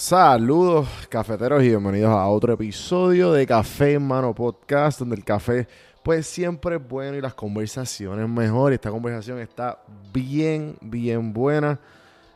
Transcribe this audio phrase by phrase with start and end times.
[0.00, 5.66] Saludos cafeteros y bienvenidos a otro episodio de Café en Mano Podcast, donde el café
[6.04, 8.72] pues siempre es bueno y las conversaciones mejor.
[8.72, 9.82] Esta conversación está
[10.12, 11.80] bien, bien buena.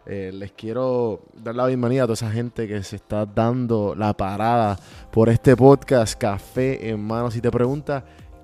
[0.07, 4.13] Eh, les quiero dar la bienvenida a toda esa gente que se está dando la
[4.13, 4.77] parada
[5.13, 7.31] por este podcast Café en Mano.
[7.31, 8.03] Si te preguntas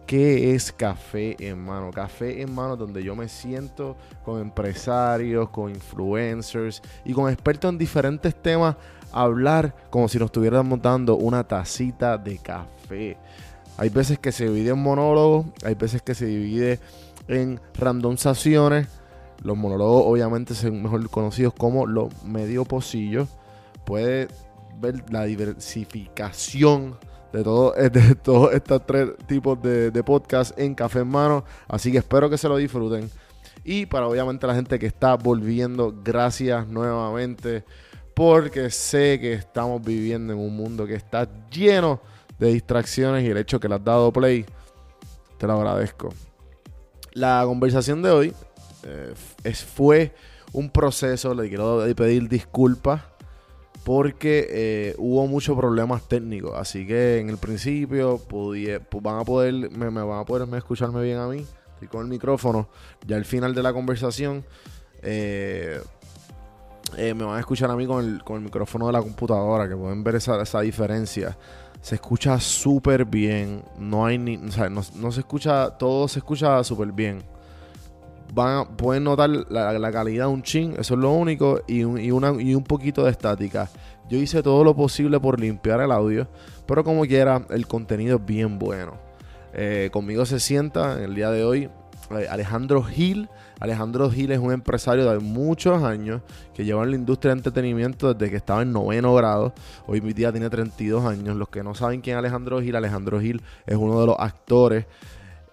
[0.08, 1.90] ¿Qué es Café en Mano?
[1.90, 3.94] Café en Mano donde yo me siento
[4.24, 8.74] con empresarios, con influencers y con expertos en diferentes temas
[9.12, 13.16] hablar como si nos estuviéramos dando una tacita de café.
[13.76, 16.80] Hay veces que se divide en monólogos, hay veces que se divide
[17.28, 18.88] en randomizaciones.
[19.42, 23.28] Los monólogos obviamente son mejor conocidos como los medio pocillos.
[23.84, 24.28] Puede
[24.80, 26.98] ver la diversificación
[27.32, 31.44] de todos de todo estos tres tipos de, de podcast en Café en Mano.
[31.68, 33.08] Así que espero que se lo disfruten.
[33.64, 37.64] Y para obviamente la gente que está volviendo, gracias nuevamente.
[38.18, 42.00] Porque sé que estamos viviendo en un mundo que está lleno
[42.36, 44.44] de distracciones y el hecho que le has dado play,
[45.38, 46.08] te lo agradezco.
[47.12, 48.34] La conversación de hoy
[48.82, 49.14] eh,
[49.54, 50.12] fue
[50.52, 53.02] un proceso, le quiero pedir disculpas
[53.84, 56.54] porque eh, hubo muchos problemas técnicos.
[56.56, 58.20] Así que en el principio
[59.00, 61.46] van a poder, me, van a poder escucharme bien a mí.
[61.80, 62.68] y con el micrófono.
[63.06, 64.44] Ya al final de la conversación,
[65.02, 65.80] eh,
[66.96, 69.68] eh, me van a escuchar a mí con el, con el micrófono de la computadora,
[69.68, 71.36] que pueden ver esa, esa diferencia.
[71.80, 73.62] Se escucha súper bien.
[73.78, 74.36] No hay ni.
[74.36, 75.70] O sea, no, no se escucha.
[75.70, 77.22] Todo se escucha súper bien
[78.34, 82.10] van pueden notar la, calidad de un chin, eso es lo único, y un, y,
[82.10, 83.68] una, y un poquito de estática.
[84.08, 86.28] Yo hice todo lo posible por limpiar el audio,
[86.66, 88.94] pero como quiera, el contenido es bien bueno.
[89.52, 91.70] Eh, conmigo se sienta en el día de hoy
[92.10, 93.28] Alejandro Gil.
[93.60, 96.22] Alejandro Gil es un empresario de muchos años
[96.54, 99.52] que lleva en la industria de entretenimiento desde que estaba en noveno grado.
[99.86, 101.36] Hoy mi día tiene 32 años.
[101.36, 104.86] Los que no saben quién es Alejandro Gil, Alejandro Gil es uno de los actores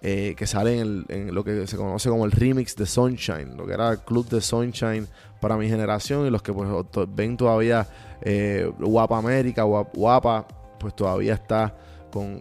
[0.02, 3.72] eh, que sale en, lo que se conoce como el remix de Sunshine, lo que
[3.72, 5.08] era el club de Sunshine
[5.40, 6.68] para mi generación y los que pues,
[7.08, 7.88] ven todavía
[8.20, 10.46] eh, Guapa América, Guapa,
[10.78, 11.74] pues todavía está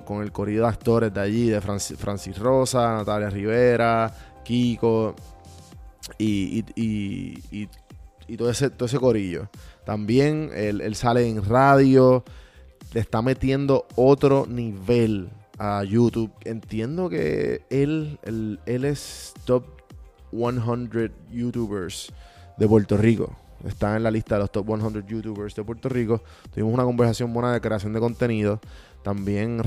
[0.06, 4.14] con, el corrido de actores de allí, de Francis, Rosa, Natalia Rivera,
[4.44, 5.16] Kiko
[6.18, 7.68] y, y,
[8.38, 9.50] todo, ese, todo ese corillo.
[9.86, 12.24] También él, él sale en radio,
[12.94, 16.32] le está metiendo otro nivel a YouTube.
[16.44, 19.66] Entiendo que él, él, es top
[20.32, 22.14] 100 YouTubers
[22.58, 23.36] de Puerto Rico.
[23.66, 26.22] Está en la lista de los top 100 YouTubers de Puerto Rico.
[26.52, 28.60] Tuvimos una conversación buena de creación de contenido.
[29.06, 29.62] También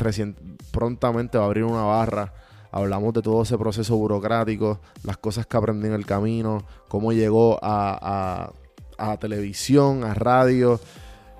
[0.73, 2.35] prontamente va a abrir una barra.
[2.73, 7.57] Hablamos de todo ese proceso burocrático, las cosas que aprendí en el camino, cómo llegó
[7.63, 8.51] a,
[8.99, 10.81] a, televisión, a radio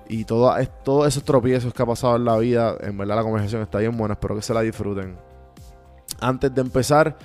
[0.07, 0.55] y todo,
[0.85, 3.97] todos esos tropiezos que ha pasado en la vida, en verdad la conversación está bien
[3.97, 5.17] buena, espero que se la disfruten.
[6.21, 7.17] Antes de empezar,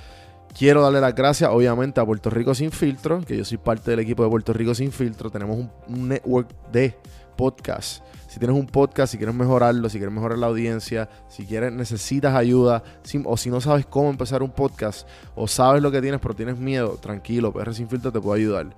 [0.59, 4.01] quiero darle las gracias obviamente a Puerto Rico Sin Filtro, que yo soy parte del
[4.01, 5.31] equipo de Puerto Rico Sin Filtro.
[5.31, 6.97] Tenemos un, network de
[7.37, 8.03] podcasts.
[8.35, 12.35] Si tienes un podcast, si quieres mejorarlo, si quieres mejorar la audiencia, si quieres, necesitas
[12.35, 12.83] ayuda,
[13.27, 15.07] o si no sabes cómo empezar un podcast,
[15.37, 18.75] o sabes lo que tienes pero tienes miedo, tranquilo, PR Sin Filtro te puede ayudar.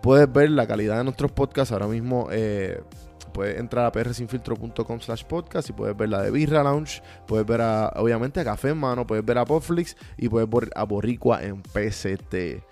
[0.00, 2.28] Puedes ver la calidad de nuestros podcasts ahora mismo.
[2.30, 2.84] Eh,
[3.32, 7.62] puedes entrar a prsinfiltro.com slash podcast y puedes ver la de Birra Lounge, puedes ver
[7.62, 11.42] a, obviamente a Café en Mano, puedes ver a Popflix y puedes ver a Boricua
[11.42, 12.62] en PCT.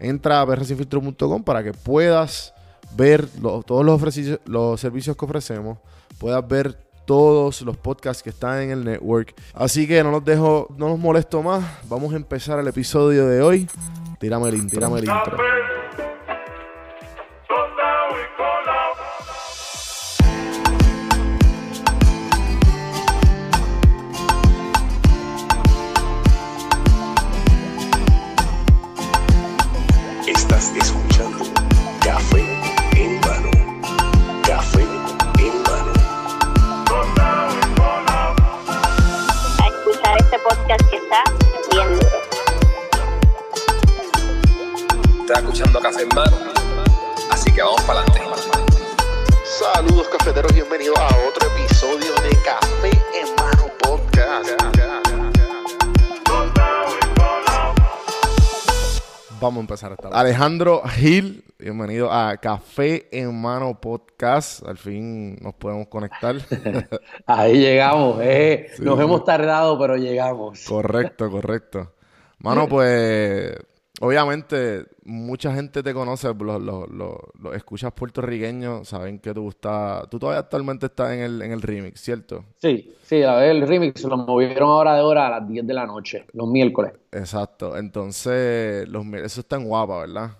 [0.00, 2.54] Entra a prsinfiltro.com para que puedas
[2.94, 3.26] ver
[3.66, 5.78] todos los, los servicios que ofrecemos,
[6.18, 9.34] puedas ver todos los podcasts que están en el network.
[9.54, 11.64] Así que no los dejo, no los molesto más.
[11.88, 13.68] Vamos a empezar el episodio de hoy.
[14.18, 15.36] Tírame el intro, tírame el intro.
[59.46, 64.66] Vamos a empezar esta Alejandro Gil, bienvenido a Café en Mano Podcast.
[64.66, 66.34] Al fin nos podemos conectar.
[67.28, 68.72] Ahí llegamos, eh.
[68.80, 70.64] nos hemos tardado, pero llegamos.
[70.66, 71.92] Correcto, correcto.
[72.40, 73.56] Mano, pues
[74.00, 80.18] obviamente, mucha gente te conoce, los, los, los, escuchas puertorriqueños, saben que tú estás, tú
[80.18, 82.44] todavía actualmente estás en el, en el remix, ¿cierto?
[82.58, 85.74] Sí, sí, a ver, el remix lo movieron ahora de hora a las 10 de
[85.74, 86.92] la noche, los miércoles.
[87.12, 90.30] Exacto, entonces, los, eso está en guapa, ¿verdad?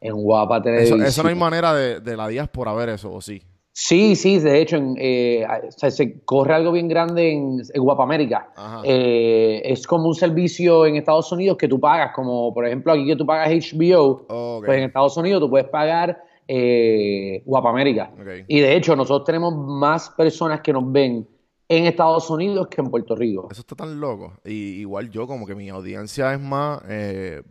[0.00, 1.02] En guapa televisión.
[1.02, 3.42] Eso, no hay manera de, de la diáspora ver eso, ¿o sí?
[3.74, 8.52] Sí, sí, de hecho, eh, se corre algo bien grande en, Guapa América.
[8.84, 13.06] Eh, es como un servicio en Estados Unidos que tú pagas, como por ejemplo aquí
[13.06, 14.26] que tú pagas HBO,
[14.60, 18.12] pues en Estados Unidos tú puedes pagar eh, América.
[18.46, 21.26] Y de hecho, nosotros tenemos más personas que nos ven
[21.66, 23.48] en Estados Unidos que en Puerto Rico.
[23.50, 24.34] Eso está tan loco.
[24.44, 27.42] Y igual yo, como que mi audiencia es más eh,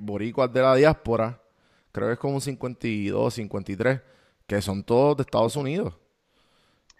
[0.00, 1.42] boricuas de la diáspora,
[1.90, 4.00] creo que es como un 52, 53
[4.48, 5.94] que son todos de Estados Unidos.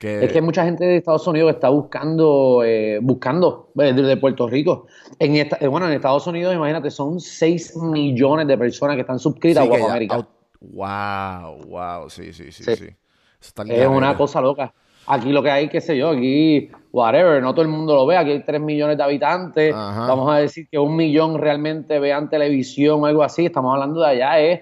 [0.00, 4.86] Es que mucha gente de Estados Unidos está buscando, eh, buscando desde eh, Puerto Rico.
[5.18, 9.64] En eh, bueno, en Estados Unidos, imagínate, son 6 millones de personas que están suscritas
[9.64, 10.28] a Guapa América.
[10.60, 12.86] Wow, wow, sí, sí, sí, sí.
[13.40, 14.72] es una cosa loca.
[15.06, 18.18] Aquí lo que hay, qué sé yo, aquí, whatever, no todo el mundo lo ve,
[18.18, 23.02] aquí hay 3 millones de habitantes, vamos a decir que un millón realmente vean televisión
[23.02, 24.60] o algo así, estamos hablando de allá, es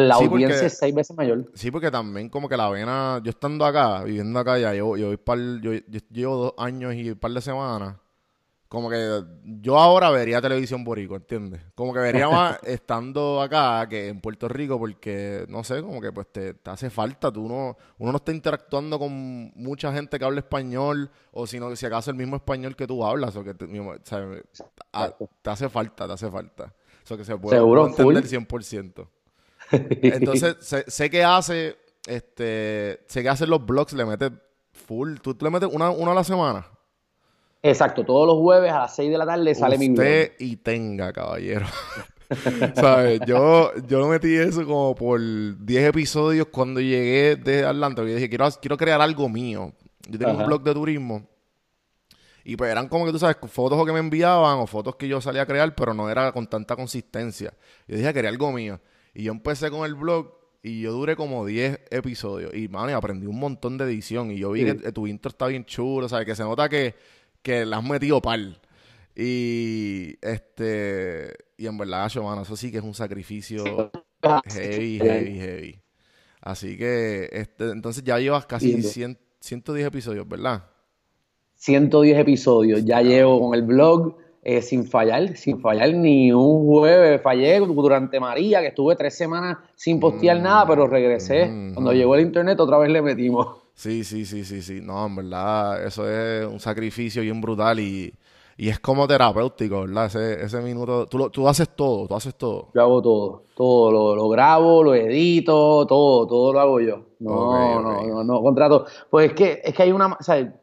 [0.00, 1.46] la audiencia es seis veces mayor.
[1.54, 5.14] Sí, porque también como que la vena, yo estando acá, viviendo acá ya, yo, yo,
[5.14, 5.72] yo,
[6.10, 7.96] llevo dos años y un par de semanas,
[8.68, 11.60] como que yo ahora vería televisión borico, ¿entiendes?
[11.76, 16.10] Como que vería más estando acá que en Puerto Rico porque, no sé, como que
[16.10, 20.40] pues te, hace falta, tú no, uno no está interactuando con mucha gente que habla
[20.40, 23.68] español o sino que si acaso el mismo español que tú hablas o que te,
[23.68, 26.74] te hace falta, te hace falta.
[27.04, 29.06] Eso que se puede Seguro, entender 100%.
[29.70, 30.56] Entonces,
[30.86, 31.76] sé, que hace,
[32.06, 34.30] este, sé que hace los blogs, le mete
[34.72, 35.16] full.
[35.22, 36.66] ¿Tú le metes una, una a la semana?
[37.62, 40.06] Exacto, todos los jueves a las 6 de la tarde sale mi blog.
[40.38, 41.66] y tenga, caballero.
[42.74, 43.20] ¿Sabes?
[43.26, 48.02] Yo, yo metí eso como por 10 episodios cuando llegué de Atlanta.
[48.02, 49.72] Yo dije, quiero, quiero crear algo mío.
[50.08, 51.26] Yo tengo un blog de turismo.
[52.44, 55.20] Y pues eran como que tú sabes, fotos que me enviaban o fotos que yo
[55.22, 57.54] salía a crear, pero no era con tanta consistencia.
[57.88, 58.78] Yo dije, quería algo mío.
[59.14, 62.54] Y yo empecé con el blog y yo duré como 10 episodios.
[62.54, 64.30] Y, mano, aprendí un montón de edición.
[64.30, 66.26] Y yo vi que tu intro está bien chulo, ¿sabes?
[66.26, 66.94] Que se nota que,
[67.42, 68.60] que la has metido pal.
[69.14, 71.32] Y, este...
[71.56, 73.92] Y en verdad, mano, eso sí que es un sacrificio
[74.52, 75.80] heavy, heavy, heavy.
[76.40, 80.64] Así que, este, entonces ya llevas casi 110 episodios, ¿verdad?
[81.54, 82.84] 110 episodios.
[82.84, 87.22] Ya llevo con el blog eh, sin fallar, sin fallar ni un jueves.
[87.22, 91.46] Fallé durante María, que estuve tres semanas sin postear nada, pero regresé.
[91.46, 91.94] Mm, Cuando mm.
[91.94, 93.56] llegó el internet, otra vez le metimos.
[93.72, 94.80] Sí, sí, sí, sí, sí.
[94.82, 98.12] No, en verdad, eso es un sacrificio bien brutal y,
[98.58, 100.06] es como terapéutico, ¿verdad?
[100.06, 101.06] Ese, ese minuto.
[101.06, 102.68] Tú, tú haces todo, tú haces todo.
[102.74, 104.14] Yo hago todo, todo.
[104.14, 107.00] Lo, grabo, lo edito, todo, todo lo hago yo.
[107.20, 108.84] No, no, no, no, contrato.
[109.08, 110.06] Pues es que, es que hay una.
[110.08, 110.54] O sea,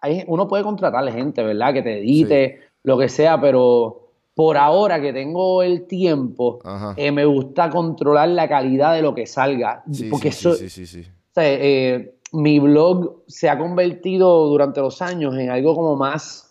[0.00, 1.74] hay, uno puede contratar gente, ¿verdad?
[1.74, 6.60] Que te edite lo que sea, pero por ahora que tengo el tiempo,
[6.96, 9.82] eh, me gusta controlar la calidad de lo que salga.
[10.08, 11.04] porque sí, sí, sí, sí,
[11.34, 16.44] eh, mi blog se ha convertido durante los años en algo como más...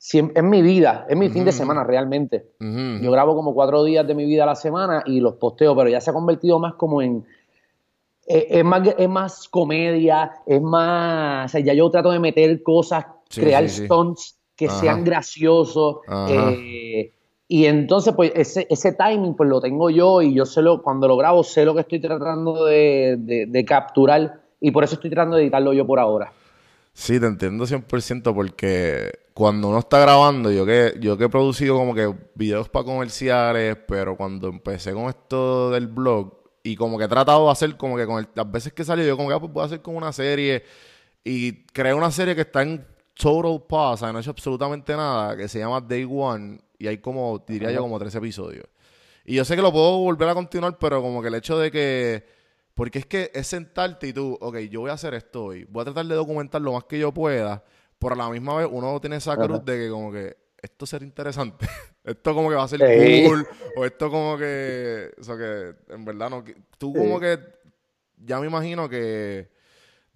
[0.00, 2.50] Es mi vida, es mi fin de semana realmente.
[2.58, 5.90] Yo grabo como cuatro días de mi vida a la semana y los posteo, pero
[5.90, 7.24] ya se ha convertido más como en...
[8.26, 11.46] Eh, es, más, es más comedia, es más...
[11.46, 15.98] O sea, ya yo trato de meter cosas, crear stunts que sean graciosos.
[16.28, 17.12] Eh,
[17.46, 21.06] y entonces, pues, ese, ese timing, pues lo tengo yo y yo sé lo, cuando
[21.06, 25.44] lo grabo, sé lo que estoy tratando de, capturar y por eso estoy tratando de
[25.44, 26.32] editarlo yo por ahora.
[26.92, 31.76] Sí, te entiendo 100% porque cuando uno está grabando, yo que, yo que he producido
[31.76, 36.34] como que videos para comerciales, pero cuando empecé con esto del blog
[36.64, 39.16] y como que he tratado de hacer como que con las veces que salió, yo
[39.16, 40.64] como que ah, pues puedo hacer como una serie
[41.22, 42.84] y creé una serie que está en
[43.18, 47.44] total pause, no he hecho absolutamente nada, que se llama Day One, y hay como,
[47.46, 48.66] diría yo, como tres episodios.
[49.24, 51.70] Y yo sé que lo puedo volver a continuar, pero como que el hecho de
[51.72, 52.24] que,
[52.74, 55.82] porque es que es sentarte y tú, ok, yo voy a hacer esto hoy, voy
[55.82, 57.64] a tratar de documentar lo más que yo pueda,
[57.98, 61.04] pero a la misma vez uno tiene esa cruz de que como que esto será
[61.04, 61.66] interesante,
[62.04, 63.46] esto como que va a ser cool,
[63.76, 66.44] o esto como que, o sea que en verdad no,
[66.78, 67.36] tú como que,
[68.16, 69.57] ya me imagino que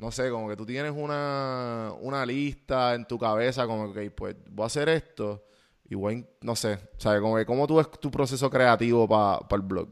[0.03, 4.35] no sé, como que tú tienes una, una lista en tu cabeza, como que, pues,
[4.51, 5.45] voy a hacer esto
[5.89, 7.21] y voy, no sé, ¿sabes?
[7.21, 9.89] Como que, ¿cómo tú ves tu proceso creativo para el blog?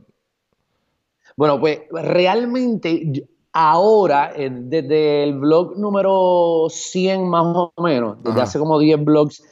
[1.37, 8.81] Bueno, pues, realmente, ahora, desde el blog número 100 más o menos, desde hace como
[8.81, 9.45] 10 blogs,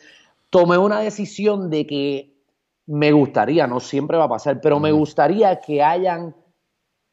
[0.50, 2.34] tomé una decisión de que
[2.86, 6.34] me gustaría, no siempre va a pasar, pero me gustaría que hayan,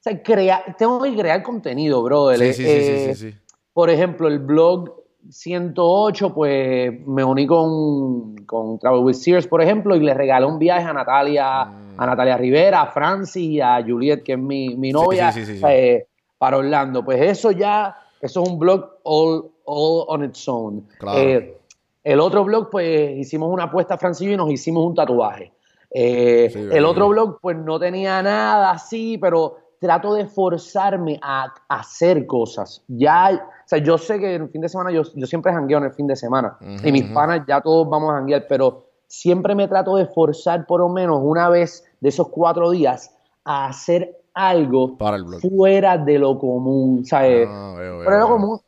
[0.10, 2.38] sea, crea, tengo que crear contenido, brother.
[2.40, 3.38] Sí, sí, sí, Eh, sí, sí, sí.
[3.74, 9.96] Por ejemplo, el blog 108, pues me uní con, con Travel with Sears, por ejemplo,
[9.96, 14.24] y le regalé un viaje a Natalia, a Natalia Rivera, a Francis y a Juliet,
[14.24, 15.34] que es mi, mi novia,
[15.70, 16.06] eh,
[16.38, 17.04] para Orlando.
[17.04, 20.88] Pues eso ya, eso es un blog all, all on its own.
[21.00, 21.20] Claro.
[21.20, 21.58] Eh,
[22.04, 25.52] el otro blog, pues hicimos una apuesta, Francis y nos hicimos un tatuaje.
[25.90, 31.46] Eh, Sí, el otro blog, pues no tenía nada así, pero trato de forzarme a,
[31.70, 32.84] a hacer cosas.
[32.88, 35.86] Ya, o sea, yo sé que el fin de semana, yo, yo siempre jangueo en
[35.86, 36.58] el fin de semana.
[36.60, 40.66] Ujú, y mis panas ya todos vamos a janguear, pero siempre me trato de forzar
[40.66, 45.40] por lo menos una vez de esos cuatro días a hacer algo Para el blog.
[45.42, 47.04] fuera de lo común.
[47.12, 48.36] Ah, veo, veo, Pero lo veo.
[48.38, 48.60] común,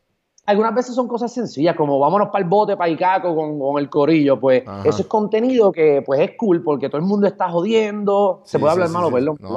[0.47, 3.89] algunas veces son cosas sencillas, como vámonos para el bote, para Icaco con, con el
[3.89, 4.87] corillo, pues Ajá.
[4.89, 8.41] eso es contenido que pues es cool porque todo el mundo está jodiendo.
[8.45, 9.37] Se Sí, puede sí, hablar sí, malo, perdón.
[9.39, 9.49] No,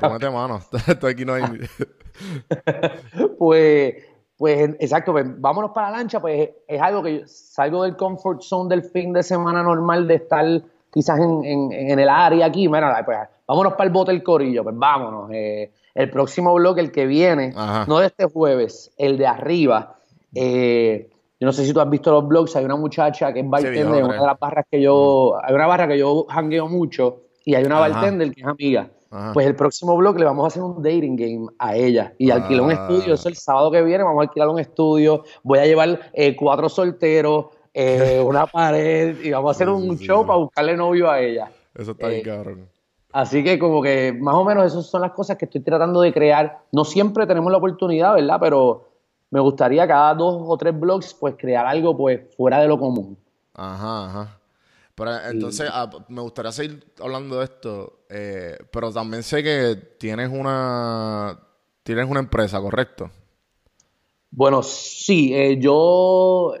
[0.00, 0.60] como metes mano.
[0.86, 1.42] Esto aquí no hay...
[3.38, 3.94] pues,
[4.36, 8.40] pues exacto, pues vámonos para la lancha, pues es algo que yo salgo del comfort
[8.42, 10.44] zone del fin de semana normal de estar
[10.92, 14.62] quizás en, en- en el área aquí, mira, pues vámonos para el bote el corillo,
[14.62, 15.30] pues vámonos.
[15.32, 17.84] eh, el próximo blog, el que viene, Ajá.
[17.88, 19.96] no de este jueves, el de arriba,
[20.34, 21.08] eh,
[21.40, 23.80] yo no sé si tú has visto los blogs, hay una muchacha que es bartender
[23.98, 27.54] en una de las barras que yo, hay una barra que yo jangueo mucho y
[27.54, 27.88] hay una Ajá.
[28.00, 28.88] bartender que es amiga.
[29.10, 29.32] Ajá.
[29.32, 32.62] Pues el próximo blog le vamos a hacer un dating game a ella y alquilar
[32.64, 32.74] un Ah.
[32.74, 33.14] estudio.
[33.14, 35.24] Eso el sábado que viene vamos a alquilar un estudio.
[35.44, 39.96] Voy a llevar eh, cuatro solteros, eh, una pared y vamos a hacer Sí, un
[39.96, 41.50] sí, show para buscarle novio a ella.
[41.74, 42.68] Eso está bien cabrón.
[43.12, 46.12] Así que como que más o menos esas son las cosas que estoy tratando de
[46.12, 46.58] crear.
[46.72, 48.36] No siempre tenemos la oportunidad, ¿verdad?
[48.40, 48.87] Pero
[49.30, 53.18] me gustaría cada dos o tres blogs pues crear algo pues fuera de lo común.
[53.54, 54.38] Ajá, ajá.
[54.94, 60.28] Pero entonces, ah, me gustaría seguir hablando de esto, eh, pero también sé que tienes
[60.30, 61.38] una,
[61.84, 63.10] tienes una empresa, ¿correcto?
[64.30, 66.54] Bueno, sí, eh, yo...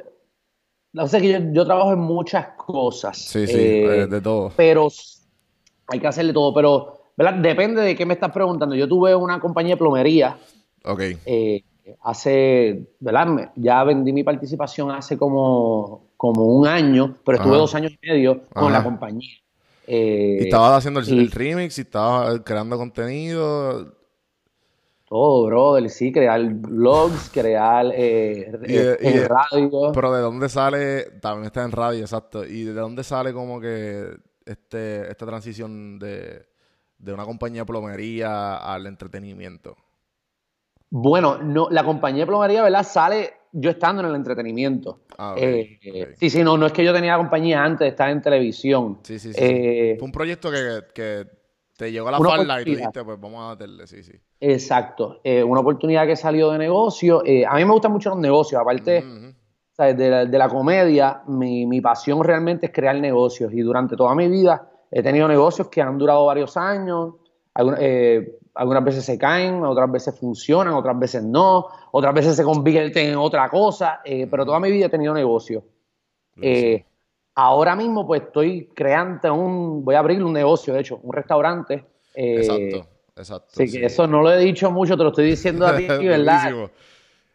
[0.96, 3.18] O sea que yo, yo trabajo en muchas cosas.
[3.18, 4.52] Sí, sí, eh, eh, de todo.
[4.56, 4.88] pero
[5.86, 6.52] hay que hacerle todo.
[6.54, 7.34] Pero, ¿verdad?
[7.34, 8.74] Depende de qué me estás preguntando.
[8.74, 10.38] Yo tuve una compañía de plomería
[10.84, 11.00] Ok.
[11.24, 11.62] eh,
[12.02, 13.52] hace, ¿verdad?
[13.56, 17.60] Ya vendí mi participación hace como, como un año, pero estuve Ajá.
[17.60, 18.78] dos años y medio con Ajá.
[18.78, 19.34] la compañía.
[19.86, 23.94] Eh, Y estabas haciendo el, y- el remix y estabas creando contenido.
[25.08, 29.92] todo, brother, sí, crear blogs, crear eh, Y- y- en radio.
[29.94, 31.04] Pero ¿de dónde sale?
[31.22, 32.44] También está en radio, exacto.
[32.44, 34.10] ¿Y de dónde sale como que
[34.44, 36.46] este, esta transición de,
[36.98, 39.76] de una compañía de plomería al entretenimiento?
[40.90, 42.82] Bueno, no, la compañía de plomería, ¿verdad?
[42.82, 45.00] Sale yo estando en el entretenimiento.
[45.16, 45.78] Ah, ok, Eh,
[46.10, 46.16] ok.
[46.18, 48.98] Sí, sí, no, no es que yo tenía la compañía antes de estar en televisión.
[49.02, 49.40] Sí, sí, sí.
[49.42, 51.26] Eh, Fue un proyecto que, que
[51.76, 54.12] te llegó a la falda y tú dijiste, pues vamos a meterle, sí, sí.
[54.40, 57.22] Exacto, eh, una oportunidad que salió de negocio.
[57.24, 59.04] Eh, a mí me gustan mucho los negocios, aparte.
[59.72, 59.96] ¿sabes?
[59.96, 64.12] De, la, de la comedia, mi, mi pasión realmente es crear negocios y durante toda
[64.12, 67.14] mi vida he tenido negocios que han durado varios años,
[67.78, 73.10] eh, algunas veces se caen, otras veces funcionan, otras veces no, otras veces se convierten
[73.10, 75.62] en otra cosa, eh, pero toda mi vida he tenido negocios.
[76.42, 76.84] Eh,
[77.36, 81.84] ahora mismo pues estoy creando un, voy a abrir un negocio, de hecho, un restaurante.
[82.14, 83.48] eh, Exacto, exacto.
[83.52, 86.52] Así que eso no lo he dicho mucho, te lo estoy diciendo a ti, ¿verdad?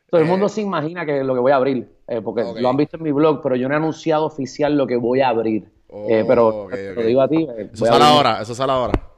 [0.10, 1.90] Todo el mundo se imagina que lo que voy a abrir,
[2.22, 4.98] porque lo han visto en mi blog, pero yo no he anunciado oficial lo que
[4.98, 5.72] voy a abrir.
[5.88, 7.48] Pero te lo digo a ti.
[7.74, 9.13] Eso sale ahora, eso sale ahora.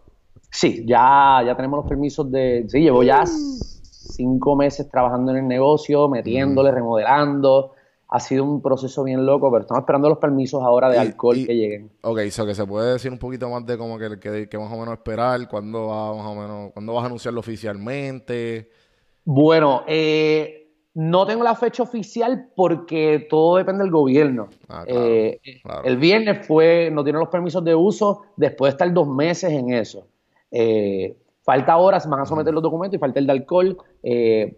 [0.56, 2.66] Sí, ya, ya tenemos los permisos de...
[2.70, 6.76] Sí, llevo ya cinco meses trabajando en el negocio, metiéndole, Mm.
[6.76, 7.74] remodelando.
[8.08, 11.38] Ha sido un proceso bien loco, pero estamos esperando los permisos ahora de Y- alcohol
[11.38, 11.92] y- que lleguen.
[12.04, 14.72] Ok, so que se puede decir un poquito más de como que, que, que más
[14.72, 18.70] o menos esperar, cuándo va más o menos, cuándo vas a anunciarlo oficialmente.
[19.26, 24.48] Bueno, eh, no tengo la fecha oficial porque todo depende del gobierno.
[24.70, 25.84] Ah, claro, Eh, claro.
[25.84, 29.74] El viernes fue, no tiene los permisos de uso después de estar dos meses en
[29.74, 30.08] eso.
[30.58, 33.78] Eh, falta horas, van a someter los documentos y falta el de alcohol.
[34.02, 34.58] Eh,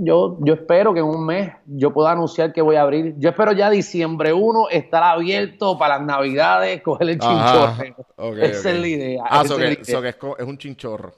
[0.00, 3.14] yo, yo espero que en un mes yo pueda anunciar que voy a abrir.
[3.18, 8.42] Yo espero ya diciembre 1 estar abierto para las navidades, coger el Ajá, chinchorro.
[8.42, 9.22] Esa es la idea.
[9.28, 9.84] Ah, so que, idea.
[9.84, 11.12] so que es, un chinchorro.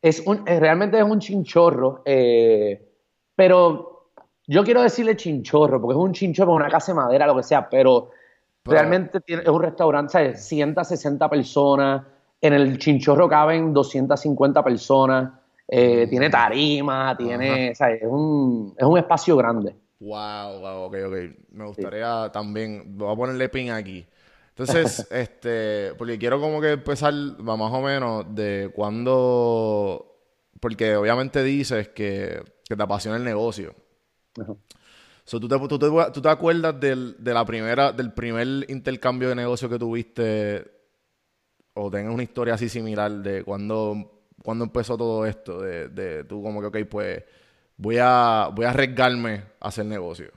[0.00, 2.88] Es un, eh, realmente es un chinchorro, eh,
[3.34, 4.12] pero
[4.46, 7.68] yo quiero decirle chinchorro, porque es un chinchorro, una casa de madera, lo que sea,
[7.68, 8.10] pero,
[8.62, 10.42] Pero- realmente tiene- es un restaurante, ¿sabes?
[10.46, 12.06] 160 personas,
[12.40, 15.32] en el chinchorro caben 250 personas,
[15.68, 16.10] eh, Mm.
[16.10, 18.02] tiene tarima, tiene, ¿sabes?
[18.02, 19.76] Es un, es un espacio grande.
[20.00, 21.16] Wow, wow, ok, ok.
[21.52, 24.04] Me gustaría también, voy a ponerle pin aquí.
[24.48, 30.16] Entonces, este, porque quiero como que empezar, va más o menos, de cuando,
[30.58, 33.74] porque obviamente dices que, que te apasiona el negocio.
[34.34, 39.34] ¿tú, te, tú, te, ¿tú, te, acuerdas del, de la primera, del primer intercambio de
[39.34, 40.79] negocio que tuviste
[41.74, 45.60] o tengas una historia así similar de cuando, cuando empezó todo esto?
[45.60, 47.24] De, de tú como que, ok, pues
[47.76, 50.30] voy a, voy a arriesgarme a hacer negocio.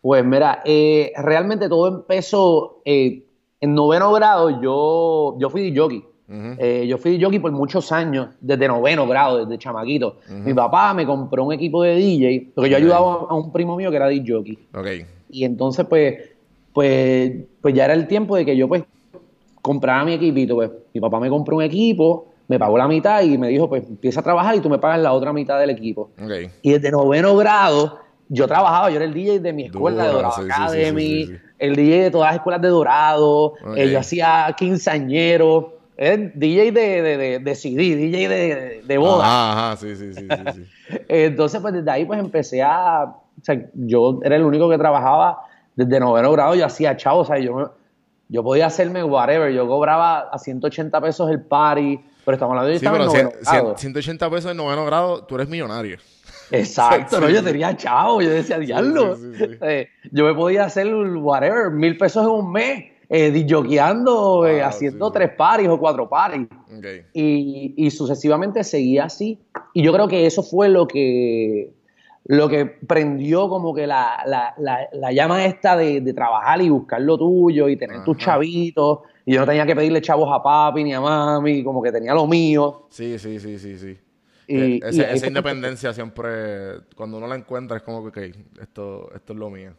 [0.00, 3.24] Pues mira, eh, realmente todo empezó eh,
[3.60, 4.62] en noveno grado.
[4.62, 6.04] Yo, yo fui jockey.
[6.30, 10.18] Eh, yo fui jockey por muchos años, desde noveno grado, desde chamaquito.
[10.28, 13.90] Mi papá me compró un equipo de DJ, porque yo ayudaba a un primo mío
[13.90, 14.58] que era DJ jockey.
[14.74, 15.06] Okay.
[15.30, 16.30] Y entonces, pues,
[16.74, 18.84] pues, pues ya era el tiempo de que yo, pues,
[19.68, 20.54] compraba mi equipito.
[20.54, 23.84] Pues mi papá me compró un equipo, me pagó la mitad y me dijo, pues,
[23.86, 26.10] empieza a trabajar y tú me pagas la otra mitad del equipo.
[26.22, 26.50] Okay.
[26.62, 30.42] Y desde noveno grado yo trabajaba, yo era el DJ de mi escuela de Dorado
[30.42, 37.02] Academy, el DJ de todas las escuelas de Dorado, eh, yo hacía quinceañero, DJ de,
[37.02, 39.24] de, de, CD, DJ de, de boda.
[39.24, 40.62] Ajá, sí, sí, sí, sí,
[41.08, 45.38] Entonces, pues desde ahí pues empecé a, o sea, yo era el único que trabajaba
[45.74, 47.72] desde noveno grado, yo hacía chavo, o sea, yo,
[48.28, 52.78] yo podía hacerme whatever, yo cobraba a 180 pesos el party, pero estamos hablando de
[52.78, 55.98] sí, pero 180 pesos en noveno grado, tú eres millonario.
[56.50, 57.28] Exacto, ¿no?
[57.28, 59.16] Yo tenía chavo, yo decía, diablo.
[59.62, 65.30] Eh, yo me podía hacer, whatever, mil pesos en un mes, eh, eh haciendo tres
[65.36, 66.46] paris o cuatro paris.
[67.14, 69.40] Y, y, sucesivamente seguía así.
[69.72, 71.72] Y yo creo que eso fue lo que,
[72.28, 74.54] lo que prendió como que la, la,
[74.92, 79.00] la, llama esta de, de, trabajar y buscar lo tuyo y tener tus chavitos.
[79.24, 82.12] Y yo no tenía que pedirle chavos a papi ni a mami, como que tenía
[82.12, 82.86] lo mío.
[82.90, 83.98] Sí, sí, sí, sí, sí.
[84.46, 89.38] Y, esa independencia siempre, cuando uno la encuentra, es como que, ok, esto, esto es
[89.38, 89.72] lo mío.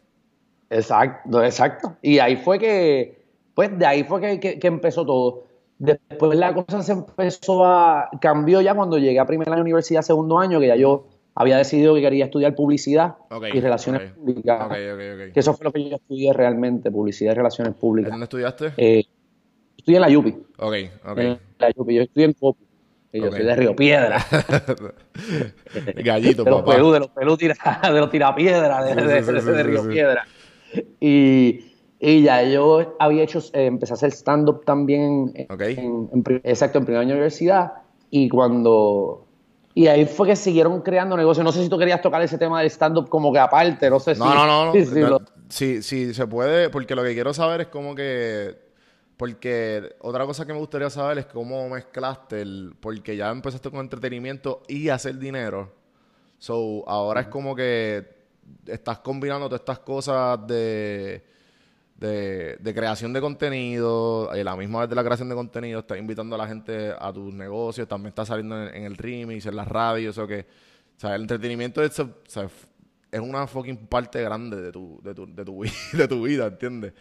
[0.71, 1.97] Exacto, exacto.
[2.01, 5.43] Y ahí fue que, pues de ahí fue que, empezó todo.
[5.77, 10.01] Después la cosa se empezó a, cambió ya cuando llegué a primer año de universidad,
[10.01, 11.05] segundo año, que ya yo
[11.39, 13.15] había decidido que quería estudiar publicidad
[13.53, 14.67] y relaciones públicas.
[15.33, 18.11] que eso fue lo que yo estudié realmente, publicidad y relaciones públicas.
[18.11, 18.73] ¿Dónde estudiaste?
[18.77, 19.05] Eh,
[19.77, 20.31] estudié en la UPI.
[20.57, 21.17] Ok, ok.
[21.17, 21.95] En la UPI.
[21.95, 22.69] Yo estudié en COPI
[23.11, 24.19] yo soy de Río Piedra.
[25.95, 26.75] Gallito, de los papá.
[26.75, 30.27] Pelú, de los pelú tira, de los tirapiedras de, de, Río Piedra.
[30.99, 31.59] Y,
[31.99, 35.31] y, ya yo había hecho, eh, empecé a hacer stand-up también.
[35.33, 37.73] En, exacto, en primera universidad.
[38.11, 39.25] Y cuando.
[39.73, 41.43] Y ahí fue que siguieron creando negocios.
[41.43, 44.15] No sé si tú querías tocar ese tema del stand-up como que aparte, no sé
[44.15, 44.21] si.
[44.21, 45.19] No, no, no.
[45.49, 48.69] Sí, sí, se puede, porque lo que quiero saber es como que
[49.19, 52.73] porque otra cosa que me gustaría saber es cómo mezclaste el.
[52.79, 55.73] Porque ya empezaste con entretenimiento y hacer dinero.
[56.37, 58.07] So, ahora es como que
[58.65, 61.21] estás combinando todas estas cosas de,
[61.99, 64.29] de, creación de contenido.
[64.35, 67.11] Y la misma vez de la creación de contenido, estás invitando a la gente a
[67.11, 67.87] tus negocios.
[67.87, 70.17] También estás saliendo en, el remix, en las radios.
[70.17, 70.45] O que.
[70.97, 75.45] O sea, el entretenimiento es, es una fucking parte grande de tu, de tu, de
[75.45, 75.63] tu,
[75.97, 76.93] de tu vida, ¿entiendes?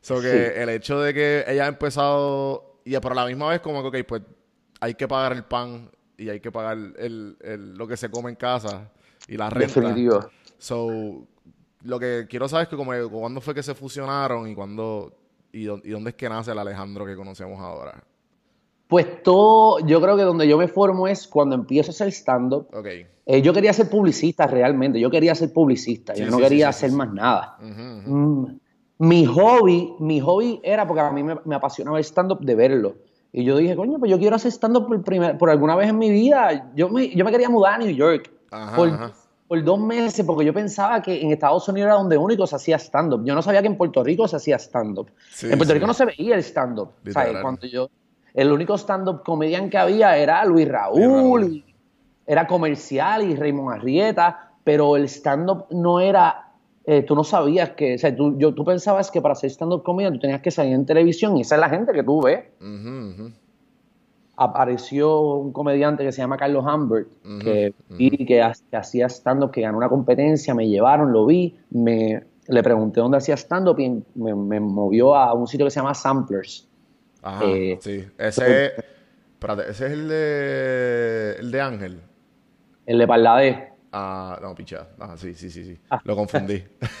[0.00, 3.80] So que el hecho de que ella ha empezado, y por la misma vez como
[3.80, 4.22] que, ok, pues
[4.80, 5.88] hay que pagar el pan
[6.18, 8.90] y hay que pagar el, el, lo que se come en casa
[9.28, 9.80] y la renta.
[9.80, 10.28] Definitivo.
[10.58, 11.26] So,
[11.84, 15.12] lo que quiero saber es que como cuándo fue que se fusionaron y cuándo
[15.52, 18.02] y, dónde es que nace el Alejandro que conocemos ahora.
[18.88, 22.68] Pues todo, yo creo que donde yo me formo es cuando empiezo a hacer stand-up.
[22.72, 23.06] Okay.
[23.26, 27.12] Eh, yo quería ser publicista realmente, yo quería ser publicista, yo no quería hacer más
[27.12, 27.56] nada.
[27.60, 28.44] Mm,
[28.98, 32.96] mi hobby, mi hobby era porque a mí me, apasionaba el stand-up de verlo.
[33.32, 36.10] Y yo dije, coño, pues yo quiero hacer stand-up por, por alguna vez en mi
[36.10, 36.72] vida.
[36.74, 38.30] Yo me, yo me quería mudar a New York
[38.76, 39.12] por,
[39.62, 43.24] dos meses porque yo pensaba que en Estados Unidos era donde único se hacía stand-up.
[43.24, 45.10] Yo no sabía que en Puerto Rico se hacía stand-up.
[45.42, 46.90] en Puerto Rico no se veía el stand-up.
[47.42, 47.90] Cuando yo,
[48.32, 51.64] el único stand-up comedian que había era Luis Raúl,
[52.26, 56.44] era comercial y Raymond Arrieta, pero el stand-up no era
[56.86, 59.82] eh, tú no sabías que, o sea, tú, yo, tú pensabas que para hacer stand-up
[59.82, 62.44] comedy tú tenías que salir en televisión y esa es la gente que tú ves.
[64.36, 67.08] Apareció un comediante que se llama Carlos Humbert,
[67.42, 67.74] que
[68.26, 68.42] que,
[68.76, 73.36] hacía stand-up, que ganó una competencia, me llevaron, lo vi, me, le pregunté dónde hacía
[73.36, 76.68] stand-up y me, movió a un sitio que se llama Samplers.
[77.22, 78.04] Ajá, eh, sí.
[78.18, 78.72] Ese,
[79.32, 82.00] espérate, ese es el de, el de Ángel.
[82.86, 83.72] El de Parladé.
[83.92, 84.88] Ah, no, picha.
[84.98, 85.78] Ah, sí, sí, sí, sí.
[85.88, 86.00] Ah.
[86.04, 86.62] Lo confundí.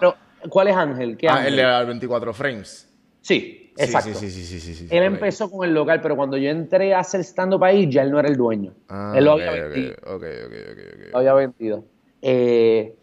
[0.00, 0.14] pero,
[0.50, 1.16] ¿cuál es Ángel?
[1.16, 2.92] ¿Qué ah, el de 24 frames.
[3.22, 4.18] Sí, exacto.
[4.18, 7.00] Sí, sí, sí, sí, sí, Él empezó con el local, pero cuando yo entré a
[7.00, 8.72] hacer stand-up ahí, ya él no era el dueño.
[8.88, 9.94] Ah, él lo había vendido.
[10.06, 11.84] Ok, ok, ok, Lo había vendido.
[12.22, 12.96] Eh,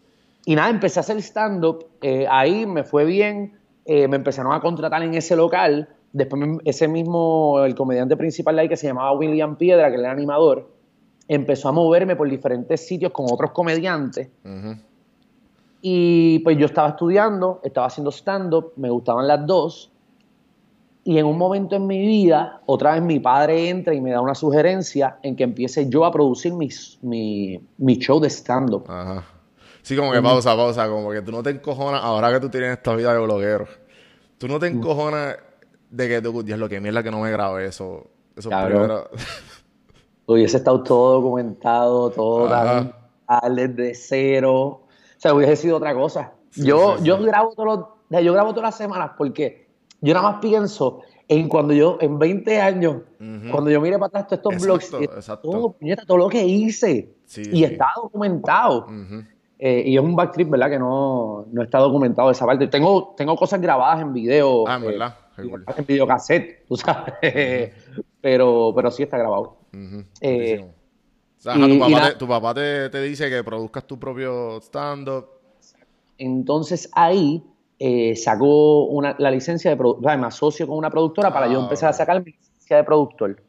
[0.46, 1.86] y nada, empecé a hacer stand-up.
[2.02, 3.58] Eh, ahí me fue bien.
[3.86, 5.88] eh, me empezaron a contratar en ese local.
[6.10, 9.98] Después me- ese mismo, el comediante principal de ahí, que se llamaba William Piedra, que
[9.98, 10.70] era animador,
[11.28, 14.30] empezó a moverme por diferentes sitios con otros comediantes.
[14.42, 14.76] Ujú.
[15.82, 19.92] Y pues yo estaba estudiando, estaba haciendo stand-up, me gustaban las dos.
[21.04, 24.20] Y en un momento en mi vida, otra vez mi padre entra y me da
[24.22, 28.84] una sugerencia en que empiece yo a producir mis, mi, mi show de stand-up.
[28.88, 29.22] Ajá.
[29.82, 32.70] Sí, como que pausa, pausa, como que tú no te encojonas, ahora que tú tienes
[32.70, 33.66] esta vida de bloguero,
[34.38, 34.78] tú no te Mm.
[34.78, 35.36] encojonas
[35.90, 38.06] de que tú, Dios, lo que mierda que no me grabé eso.
[38.34, 39.10] Eso primero.
[40.26, 44.54] Hubiese estado todo documentado, todo tal, desde cero.
[44.56, 44.80] O
[45.18, 46.32] sea, hubiese sido otra cosa.
[46.50, 47.24] Sí, yo, sí, yo sí.
[47.24, 49.63] grabo todos los, yo grabo todas las semanas porque
[50.04, 52.96] yo nada más pienso en cuando yo, en 20 años,
[53.50, 55.50] cuando yo mire para atrás todos estos Exacto, blogs, exacto.
[55.50, 57.14] todo, todo lo que hice.
[57.24, 57.64] Sí, y sí.
[57.64, 58.86] está documentado.
[59.58, 60.68] Eh, y es un backtrip, ¿verdad?
[60.68, 62.66] Que no, no está documentado esa parte.
[62.66, 64.68] Tengo, tengo cosas grabadas en video.
[64.68, 65.16] Ah, en eh, verdad.
[65.78, 67.72] En videocassette, tú sabes.
[68.20, 69.56] pero, pero sí está grabado.
[70.20, 70.70] Eh.
[71.38, 73.86] O sea, ajá, y- tu papá, la- te, tu papá te, te dice que produzcas
[73.86, 75.26] tu propio stand-up.
[76.18, 77.42] Entonces ahí
[77.78, 81.62] eh, saco una, la licencia de productor, me asocio con una productora para yo Ah,
[81.62, 83.42] empezar a sacar mi licencia de productor.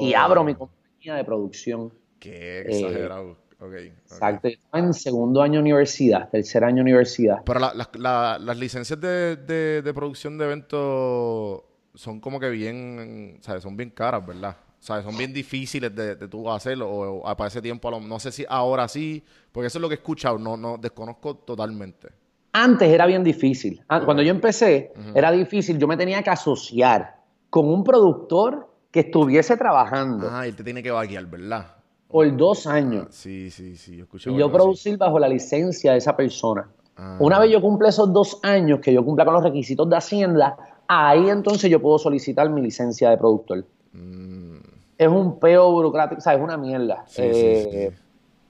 [0.00, 1.92] Y Oh, abro mi compañía de producción.
[2.18, 3.36] Qué eh, exagerado.
[3.60, 4.48] Exacto.
[4.48, 7.42] Estaba en segundo año universidad, tercer año universidad.
[7.44, 11.62] Pero la- las- la- las licencias de, de- de producción de eventos
[11.94, 13.62] son como que bien, ¿sabes?
[13.62, 14.56] Son bien caras, ¿verdad?
[14.80, 15.04] ¿Sabes?
[15.04, 18.18] Son bien difíciles de, de tú hacerlo o, o para ese tiempo, a lo- no
[18.18, 22.08] sé si ahora sí, porque eso es lo que he escuchado, no, no desconozco totalmente.
[22.52, 23.82] Antes era bien difícil.
[23.88, 25.78] Ah, Cuando yo empecé, era difícil.
[25.78, 27.16] Yo me tenía que asociar
[27.48, 31.66] con un productor que estuviese trabajando Ah, y te tiene que vaquear, ¿verdad?
[32.08, 33.06] por dos años.
[33.10, 34.52] Sí, sí, sí, yo escuché Y yo así.
[34.54, 36.68] producir bajo la licencia de esa persona.
[36.94, 37.16] Ah.
[37.20, 40.58] Una vez yo cumpla esos dos años, que yo cumpla con los requisitos de Hacienda,
[40.86, 43.64] ahí entonces yo puedo solicitar mi licencia de productor.
[43.94, 44.56] Mm,
[44.98, 47.02] Es un peo burocrático, o sea, es una mierda.
[47.06, 48.01] Sí, Eh, sí, sí.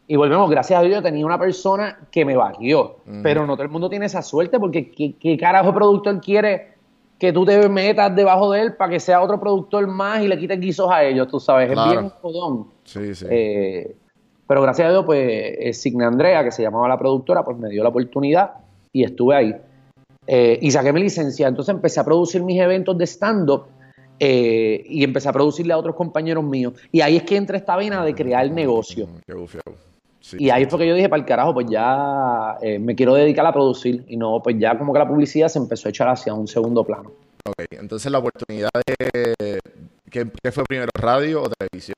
[0.08, 3.62] Y volvemos, gracias a Dios yo tenía una persona que me vaqueó, pero no todo
[3.62, 6.72] el mundo tiene esa suerte porque ¿qué, qué carajo productor quiere
[7.18, 10.36] que tú te metas debajo de él para que sea otro productor más y le
[10.38, 11.90] quites guisos a ellos, tú sabes, Claro.
[11.92, 12.66] es bien jodón.
[12.84, 13.26] sí, sí.
[13.30, 13.96] Eh,
[14.46, 17.68] pero gracias a Dios, pues eh, Signe Andrea, que se llamaba la productora, pues me
[17.70, 18.54] dio la oportunidad
[18.92, 19.54] y estuve ahí.
[20.26, 21.48] Eh, y saqué mi licencia.
[21.48, 23.64] Entonces empecé a producir mis eventos de stand-up
[24.18, 26.74] eh, y empecé a producirle a otros compañeros míos.
[26.90, 29.06] Y ahí es que entra esta vena de crear negocio.
[29.06, 29.72] Mm, Qué bufiado.
[30.22, 33.14] Sí, Y ahí fue que yo dije, para el carajo, pues ya eh, me quiero
[33.14, 34.04] dedicar a producir.
[34.06, 36.84] Y no, pues ya como que la publicidad se empezó a echar hacia un segundo
[36.84, 37.10] plano.
[37.44, 39.58] Ok, entonces la oportunidad de...
[40.08, 41.96] ¿Qué, qué fue primero, radio o televisión?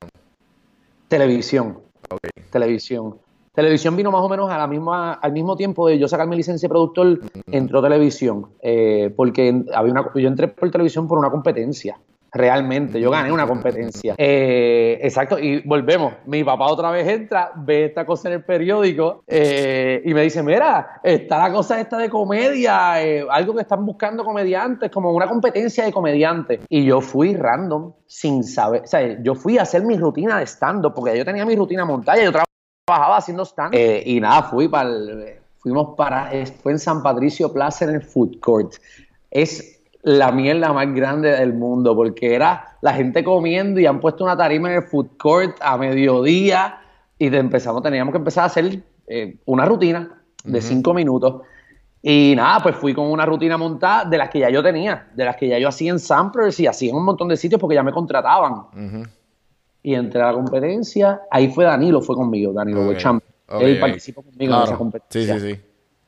[1.07, 1.79] Televisión.
[2.09, 2.49] Ok.
[2.51, 3.17] televisión.
[3.53, 6.35] Televisión vino más o menos a la misma, al mismo tiempo de yo sacar mi
[6.35, 7.19] licencia de productor,
[7.51, 8.47] entró televisión.
[8.61, 11.97] eh, porque había una, yo entré por televisión por una competencia.
[12.35, 14.13] Realmente, yo gané una competencia.
[14.17, 16.15] Eh, exacto, y volvemos.
[16.25, 20.43] Mi papá otra vez entra, ve esta cosa en el periódico eh, y me dice:
[20.43, 25.29] Mira, está la cosa esta de comedia, eh, algo que están buscando comediantes, como una
[25.29, 26.59] competencia de comediantes.
[26.67, 28.81] Y yo fui random, sin saber.
[28.81, 31.85] O sea, yo fui a hacer mi rutina de stand-up, porque yo tenía mi rutina
[31.85, 34.89] montada, yo trabajaba haciendo stand Eh, y nada, fui para
[35.59, 38.73] fuimos para, fue en San Patricio Plaza en el Food Court.
[39.31, 39.74] Es
[40.07, 44.37] la mierda más grande del mundo, porque era la gente comiendo y han puesto una
[44.37, 46.77] tarima en el Food Court a mediodía
[47.17, 51.41] y te empezamos, teníamos que empezar a hacer eh, una rutina de cinco minutos.
[52.03, 55.25] Y nada, pues fui con una rutina montada de las que ya yo tenía, de
[55.25, 57.73] las que ya yo hacía en samplers y hacía en un montón de sitios porque
[57.73, 58.65] ya me contrataban.
[59.81, 63.23] Y entré a la competencia, ahí ffue Danilo, fue conmigo, Danilo Ok, Beauchamp.
[63.49, 64.61] ok, Él participó conmigo Claro.
[64.65, 65.33] en esa competencia.
[65.33, 65.61] Sí, sí, sí.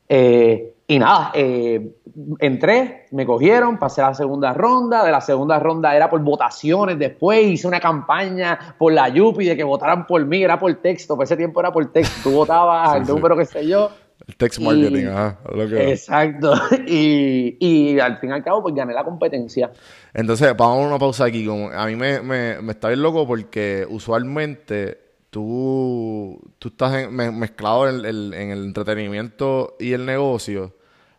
[0.10, 1.96] Eh, y nada, eh,
[2.40, 5.04] entré, me cogieron, pasé a la segunda ronda.
[5.04, 6.98] De la segunda ronda era por votaciones.
[6.98, 11.16] Después hice una campaña por la Yupi de que votaran por mí, era por texto.
[11.16, 12.30] Por ese tiempo era por texto.
[12.30, 13.12] Tú votabas Sí, el sí.
[13.12, 13.90] número que sé yo.
[14.26, 15.38] El text Y- marketing, ajá.
[15.54, 15.92] Lo que...
[15.92, 16.54] Exacto.
[16.88, 19.70] Y, y al fin y al cabo, pues gané la competencia.
[20.14, 21.46] Entonces, vamos a una pausa aquí.
[21.46, 27.14] Como, a mí me, me, me está bien loco porque usualmente tú, tú estás en-
[27.16, 30.74] me- mezclado en, el- en el entretenimiento y el negocio,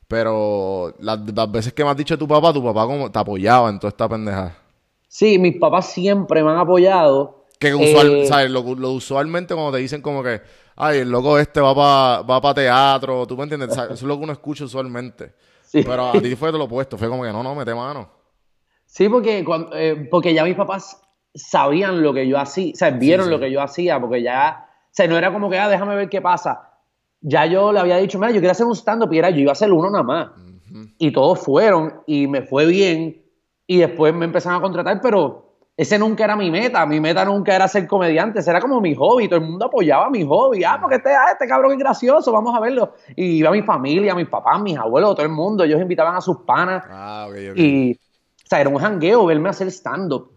[0.09, 3.68] pero las, las veces que me has dicho tu papá, tu papá como te apoyaba
[3.68, 4.57] en toda esta pendeja.
[5.07, 7.44] Sí, mis papás siempre me han apoyado.
[7.59, 8.51] Que usual, Eh, ¿sabes?
[8.51, 10.40] Lo, lo usualmente cuando te dicen como que,
[10.77, 13.75] ay, el loco este va para va pa teatro, ¿tú me entiendes?
[13.75, 13.92] ¿Sabes?
[13.92, 15.35] Eso es lo que uno escucha usualmente.
[15.68, 15.83] Sí.
[15.83, 18.09] Pero a ti fue lo opuesto, fue como que no, no, mete mano.
[18.87, 20.99] Sí, porque, cuando- eh, porque ya mis papás
[21.35, 23.31] sabían lo que yo hacía, o sea, vieron sí.
[23.31, 26.09] lo que yo hacía, porque ya, o sea, no era como que, ah, déjame ver
[26.09, 26.67] qué pasa.
[27.20, 29.50] Ya yo le había dicho, mira, yo quiero hacer un stand-up y era, yo iba
[29.50, 30.28] a hacer uno nada más.
[30.98, 33.22] y todos fueron y me fue bien
[33.66, 37.54] y después me empezaron a contratar, pero ese nunca era mi meta, mi meta nunca
[37.54, 40.78] era ser comediante, ese era como mi hobby, todo el mundo apoyaba mi hobby, ah,
[40.81, 42.94] porque este, ah, este cabrón es gracioso, vamos a verlo.
[43.14, 46.38] Y iba mi familia, mis papás, mis abuelos, todo el mundo, ellos invitaban a sus
[46.38, 46.83] panas.
[46.90, 50.33] Ah, Y, o sea, era un jangueo verme hacer stand-up.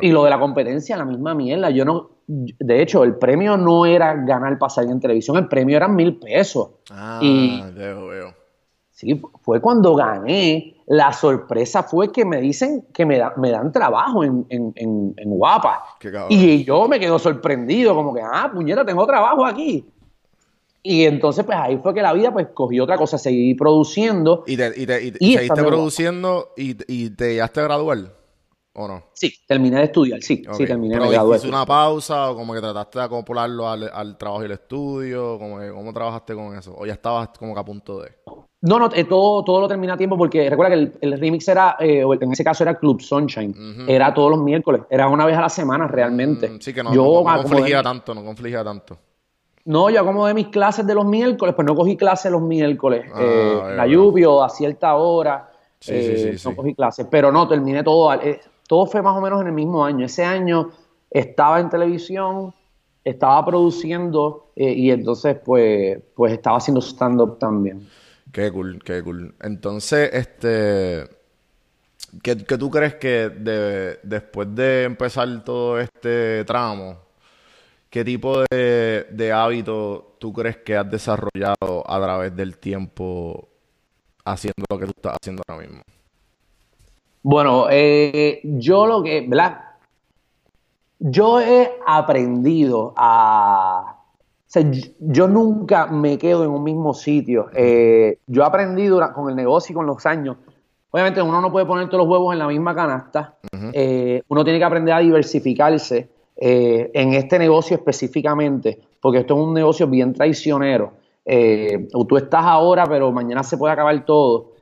[0.00, 1.70] Y lo de la competencia, la misma mierda.
[1.70, 5.94] Yo no, de hecho, el premio no era ganar pasar en televisión, el premio eran
[5.94, 6.70] mil pesos.
[6.90, 8.34] Ah, y, veo, veo.
[8.90, 10.70] Sí, fue cuando gané.
[10.86, 15.82] La sorpresa fue que me dicen que me, me dan trabajo en, Guapa.
[16.28, 19.86] Y yo me quedo sorprendido, como que, ah, puñeta, tengo trabajo aquí.
[20.82, 24.44] Y entonces, pues ahí fue que la vida, pues cogió otra cosa, seguí produciendo.
[24.46, 28.23] ¿Y, te, y, te, y, seguiste produciendo y, y te llegaste a graduar?
[28.76, 29.04] ¿O no?
[29.12, 31.36] Sí, terminé de estudiar, sí, sí, terminé de graduar.
[31.36, 35.38] ¿Hiciste una pausa o como que trataste de acoplarlo al, al trabajo y el estudio?
[35.38, 36.74] Como ¿Cómo trabajaste con eso?
[36.76, 38.10] ¿O ya estabas como que a punto de...?
[38.62, 41.76] No, no, eh, todo, todo lo terminé a tiempo porque recuerda que el, remix era,
[41.78, 45.42] eh, en ese caso era Club Sunshine, era todos los miércoles, era una vez a
[45.42, 46.48] la semana realmente.
[46.48, 48.96] Mm, sí, que no, yo, no, confligía tanto, no confligía tanto.
[49.66, 53.20] No, yo acomodé mis clases de los miércoles, pues no cogí clases los miércoles, ah,
[53.20, 57.46] eh, la lluvia o a cierta hora, sí, sí, sí, no cogí clases, pero no,
[57.46, 58.18] terminé todo,
[58.66, 60.06] todo fue más o menos en el mismo año.
[60.06, 60.70] Ese año
[61.10, 62.52] estaba en televisión,
[63.04, 67.88] estaba produciendo eh, y entonces pues, pues estaba haciendo stand-up también.
[68.32, 69.34] Qué cool, qué cool.
[69.40, 71.08] Entonces, este...
[72.22, 73.28] ¿Qué, tú crees que
[74.04, 76.96] después de empezar todo este tramo,
[77.90, 83.48] qué tipo de, de hábito tú crees que has desarrollado a través del tiempo
[84.24, 85.82] haciendo lo que tú estás haciendo ahora mismo?
[87.24, 89.58] Bueno, eh, yo lo que, ¿verdad?
[90.98, 93.96] Yo he aprendido a...
[93.96, 94.62] O sea,
[95.00, 97.46] yo nunca me quedo en un mismo sitio.
[97.54, 100.36] Eh, yo he aprendido con el negocio y con los años.
[100.90, 103.36] Obviamente uno no puede poner todos los huevos en la misma canasta.
[103.72, 109.54] Eh, uno tiene que aprender a diversificarse en este negocio específicamente, porque esto es un
[109.54, 110.92] negocio bien traicionero.
[111.24, 114.52] tú estás ahora, pero mañana se puede acabar todo.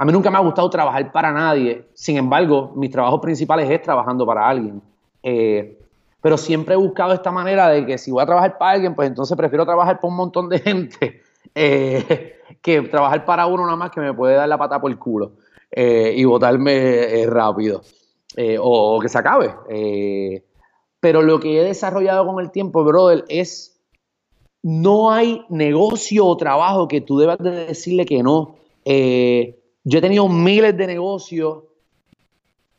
[0.00, 1.84] A mí nunca me ha gustado trabajar para nadie.
[1.92, 4.80] Sin embargo, mis trabajos principales es trabajando para alguien.
[5.24, 5.76] Eh,
[6.20, 9.08] pero siempre he buscado esta manera de que si voy a trabajar para alguien, pues
[9.08, 13.90] entonces prefiero trabajar para un montón de gente eh, que trabajar para uno nada más
[13.90, 15.32] que me puede dar la pata por el culo
[15.70, 17.82] eh, y botarme rápido
[18.60, 19.52] o, que se acabe.
[21.00, 23.80] pero lo que he desarrollado con el tiempo, brother, es
[24.62, 28.54] no hay negocio o trabajo que tú debas de decirle que no.
[29.88, 31.64] Yo he tenido miles de negocios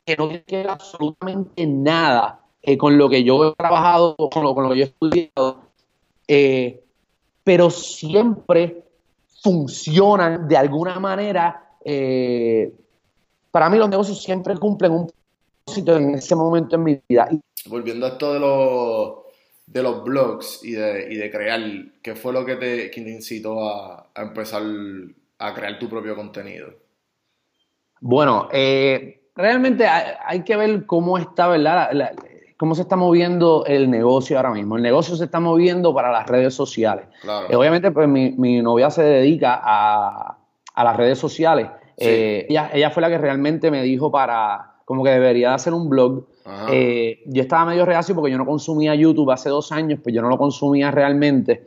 [0.05, 2.39] que no tienen absolutamente nada
[2.77, 5.61] con lo que yo he trabajado, con lo, con lo que yo he estudiado,
[6.27, 6.83] eh,
[7.43, 8.83] pero siempre
[9.41, 11.77] funcionan de alguna manera.
[11.83, 12.71] Eh,
[13.49, 17.27] para mí los negocios siempre cumplen un propósito en ese momento en mi vida.
[17.65, 19.13] Volviendo a esto de los,
[19.65, 21.59] de los blogs y de, y de crear,
[22.03, 24.61] ¿qué fue lo que te, incitó a empezar
[25.39, 26.88] a crear tu propio contenido?
[28.01, 31.89] Bueno, eh, realmente hay, que ver cómo está, ¿verdad?
[32.57, 34.77] cómo se está moviendo el negocio ahora mismo.
[34.77, 37.05] El negocio se está moviendo para las redes sociales.
[37.49, 40.37] Eh, obviamente, pues mi, novia se dedica a,
[40.75, 41.67] las redes sociales.
[41.97, 46.25] Eh, ella, fue la que realmente me dijo para, como que debería hacer un blog.
[46.45, 50.29] yo estaba medio reacio porque yo no consumía YouTube hace dos años, pues yo no
[50.29, 51.65] lo consumía realmente.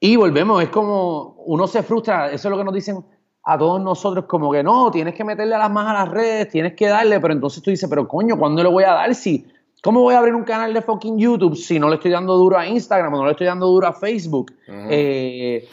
[0.00, 3.04] y volvemos, es como uno se frustra, eso es lo que nos dicen,
[3.44, 6.48] a todos nosotros como que no, tienes que meterle a las más a las redes,
[6.48, 9.14] tienes que darle, pero entonces tú dices, pero coño, ¿cuándo le voy a dar?
[9.14, 9.46] Si,
[9.82, 12.56] ¿Cómo voy a abrir un canal de fucking YouTube si no le estoy dando duro
[12.56, 14.52] a Instagram o no le estoy dando duro a Facebook?
[14.68, 15.68] Eh,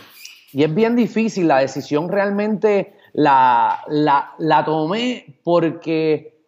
[0.52, 6.40] y es bien difícil, la decisión realmente la, la, tomé porque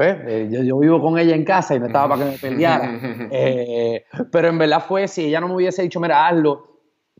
[0.00, 3.28] eh, Yo, vivo con ella en casa y no estaba para que me peleara.
[3.30, 6.77] Eh, pero en verdad fue, si ella no me hubiese dicho, mira, hazlo,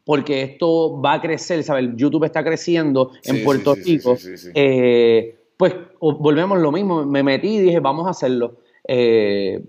[0.08, 1.90] porque esto va a crecer, ¿sabes?
[1.94, 4.16] YouTube está creciendo en Puerto Rico.
[4.54, 8.56] Eh, pues volvemos lo mismo, me metí y dije, vamos a hacerlo.
[8.84, 9.62] Eh,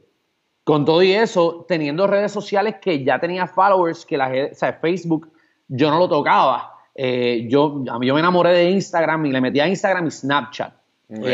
[0.63, 4.71] con todo y eso, teniendo redes sociales que ya tenía followers, que la o sea,
[4.81, 5.29] Facebook,
[5.67, 6.71] yo no lo tocaba.
[6.95, 10.73] Eh, yo, yo me enamoré de Instagram y le metí a Instagram y Snapchat.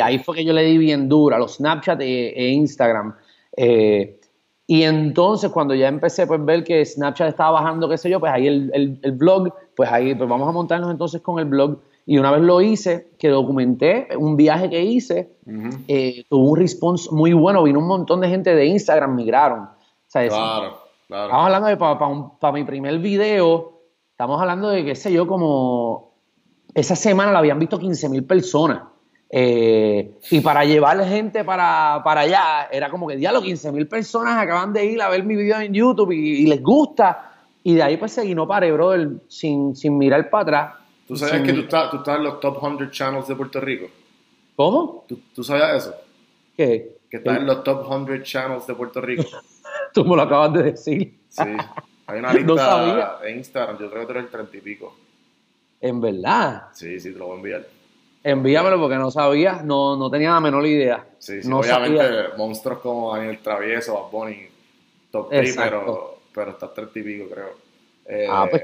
[0.01, 3.15] ahí fue que yo le di bien duro a los Snapchat e, e Instagram.
[4.67, 8.31] Y entonces cuando ya empecé pues ver que Snapchat estaba bajando, qué sé yo, pues
[8.31, 11.77] ahí el, el, blog, pues ahí pues vamos a montarnos entonces con el blog.
[12.07, 15.37] Y una vez lo hice, que documenté un viaje que hice,
[15.87, 19.69] eh, tuvo un response muy bueno, vino un montón de gente de Instagram, migraron.
[20.11, 21.25] claro, claro.
[21.25, 26.11] Estamos hablando de para mi primer video, estamos hablando de, qué sé yo, como
[26.75, 28.81] esa semana la habían visto 15 mil personas.
[29.29, 34.37] Eh, y para llevar gente para, para allá, era como que, diablo, 15 mil personas
[34.37, 37.31] acaban de ir a ver mi video en YouTube y, les gusta.
[37.63, 40.73] Y de ahí pues seguí, no paré, brother, sin, sin mirar para atrás.
[41.07, 43.87] ¿Tú sabes que tú estás, tú estás en los top 100 channels de Puerto Rico?
[44.55, 45.05] ¿Cómo?
[45.07, 45.95] ¿Tú, tú sabías eso?
[46.55, 46.97] ¿Qué?
[47.09, 49.23] Que estás en los top 100 channels de Puerto Rico.
[49.93, 51.17] tú me lo acabas de decir.
[51.29, 51.43] Sí.
[52.07, 54.95] Hay una lista en Instagram, yo creo que tú eres el 30 y pico.
[55.81, 56.69] ¿En verdad?
[56.73, 57.67] Sí, sí, te lo voy a enviar.
[58.27, 61.05] Envíamelo porque no sabía, no, no tenía la menor idea.
[61.19, 64.47] Sí, sí, obviamente monstruos como Daniel Travieso, Bad Bunny,
[65.11, 67.49] top 3, pero, pero está 30 y pico, creo.
[68.07, 68.63] Eh, ah, pues,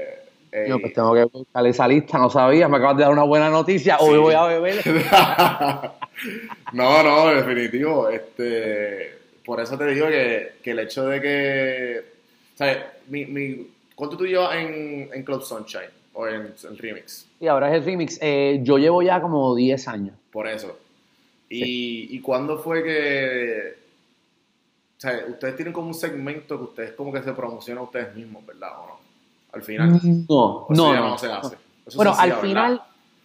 [0.50, 3.22] eh, yo pues tengo que buscar esa lista, no sabía, me acabas de dar una
[3.22, 4.84] buena noticia, hoy voy a beber.
[6.72, 12.04] no, no, definitivo, este, por eso te digo que, que el hecho de que,
[12.56, 12.78] ¿sabes?
[13.06, 16.01] Mi, mi, ¿Cuánto tú llevas en, en Club Sunshine?
[16.14, 17.26] O en el remix?
[17.40, 18.18] Y ahora es el remix.
[18.20, 20.14] Eh, yo llevo ya como 10 años.
[20.30, 20.78] Por eso.
[21.48, 23.82] ¿Y, ¿Y cuándo fue que...
[24.96, 28.14] O sea, ustedes tienen como un segmento que ustedes como que se promocionan a ustedes
[28.14, 28.70] mismos, ¿verdad?
[28.78, 28.98] ¿O no?
[29.52, 30.00] Al final.
[30.28, 31.56] No, no, no, se hace.
[31.94, 32.82] bueno, al final...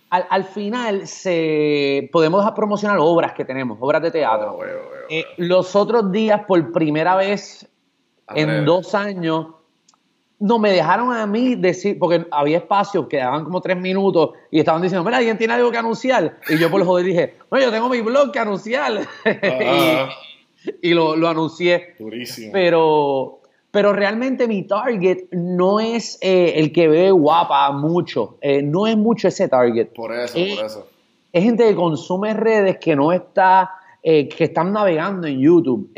[0.10, 4.58] Al, al, final se podemos promocionar obras que tenemos, obras de teatro.
[4.58, 4.64] Oh,
[5.10, 7.68] eh, los otros días, por primera vez
[8.34, 9.48] en dos años,
[10.40, 14.60] no me dejaron a mí decir, porque había espacios que daban como tres minutos y
[14.60, 16.38] estaban diciendo, mira, ¿alguien tiene algo que anunciar?
[16.48, 19.08] Y yo por joder dije, bueno, yo tengo mi blog que anunciar.
[20.82, 21.96] y, lo, lo, anuncié.
[21.98, 22.52] Durísimo.
[22.54, 23.40] Pero,
[23.72, 28.38] pero realmente mi target no es eh, el que ve guapa mucho.
[28.42, 29.88] Eh, no es mucho ese target.
[29.88, 30.88] Por eso, por eso.
[31.34, 33.72] Es gente que consume redes que no está,
[34.04, 35.90] eh, que están navegando en YouTube.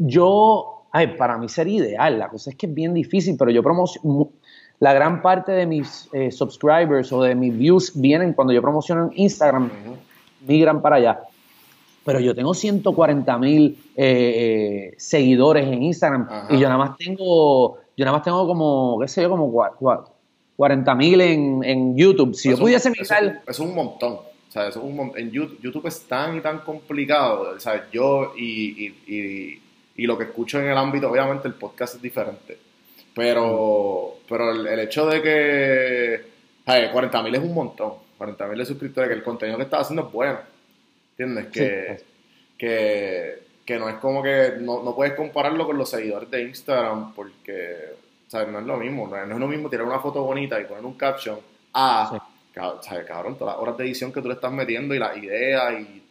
[0.00, 2.18] yo Ay, para mí sería ideal.
[2.18, 4.30] La cosa es que es bien difícil, pero yo promociono.
[4.78, 9.10] La gran parte de mis eh, subscribers o de mis views vienen cuando yo promociono
[9.10, 9.70] en Instagram,
[10.46, 11.20] migran para allá.
[12.02, 18.04] Pero yo tengo 140 mil eh, seguidores en Instagram y yo nada más tengo, yo
[18.06, 19.52] nada más tengo como, qué sé yo, como
[20.56, 22.34] 40 mil en, en, YouTube.
[22.34, 23.42] Si yo pudiese migrar...
[23.46, 24.14] Es un montón.
[24.14, 27.54] O sea, es un, en YouTube, YouTube es tan y tan complicado.
[27.54, 29.60] O sea, yo y y
[30.04, 32.58] lo que escucho en el ámbito, obviamente el podcast es diferente.
[33.14, 36.22] Pero, pero el, hecho de que
[36.66, 40.38] 40.000 es un montón, 40.000 de suscriptores, que el contenido que estás haciendo es bueno.
[41.12, 41.46] ¿Entiendes?
[41.46, 47.94] Que, que, no es como que no, puedes compararlo con los seguidores de Instagram porque
[48.28, 48.48] ¿sabes?
[48.48, 49.08] no es lo mismo.
[49.08, 51.38] No es, lo mismo tirar una foto bonita y poner un caption
[51.72, 52.20] a,
[53.06, 56.02] cabrón, todas las horas de edición que tú le estás metiendo y las ideas y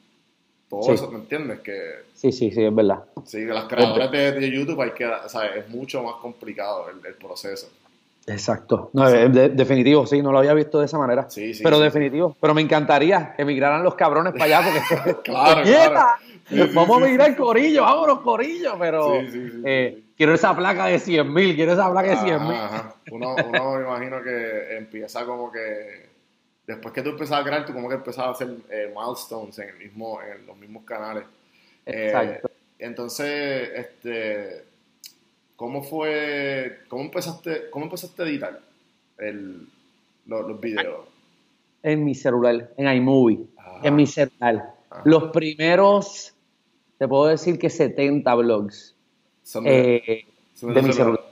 [0.70, 1.60] todo eso, ¿me entiendes?
[1.60, 3.04] Que, sí, sí, sí, es verdad.
[3.26, 7.14] Sí, que las creadoras de, YouTube hay que, o sea, es mucho más complicado el,
[7.16, 7.70] proceso.
[8.28, 8.90] Exacto.
[8.94, 11.30] No, definitivo, sí, no lo había visto de esa manera.
[11.30, 11.62] Sí, sí.
[11.64, 12.36] Pero definitivo.
[12.42, 15.22] Pero me encantaría que emigraran los cabrones para allá porque.
[15.24, 16.72] claro, claro.
[16.74, 19.14] Vamos a migrar corillo, vámonos corillo, pero
[19.64, 22.58] eh, quiero esa placa de 100 mil, quiero esa placa de 100 mil.
[23.12, 26.05] Uno, uno me imagino que empieza como que
[26.68, 29.70] después que tú empezabas a crear, tú como que empezabas a hacer eh, milestones en,
[29.70, 31.24] el mismo, en los mismos canales.
[31.86, 32.52] Eh, Exacto.
[32.80, 34.64] entonces, este,
[35.56, 38.60] ¿cómo fue, cómo empezaste, cómo empezaste a editar
[39.18, 39.68] el,
[40.26, 41.08] los, videos?
[41.84, 43.46] En mi celular, en iMovie,
[43.84, 44.74] en mi celular.
[45.04, 46.34] Los primeros,
[46.98, 48.96] te puedo decir que 70 blogs
[49.62, 50.26] de, eh,
[50.62, 51.25] de mi celular.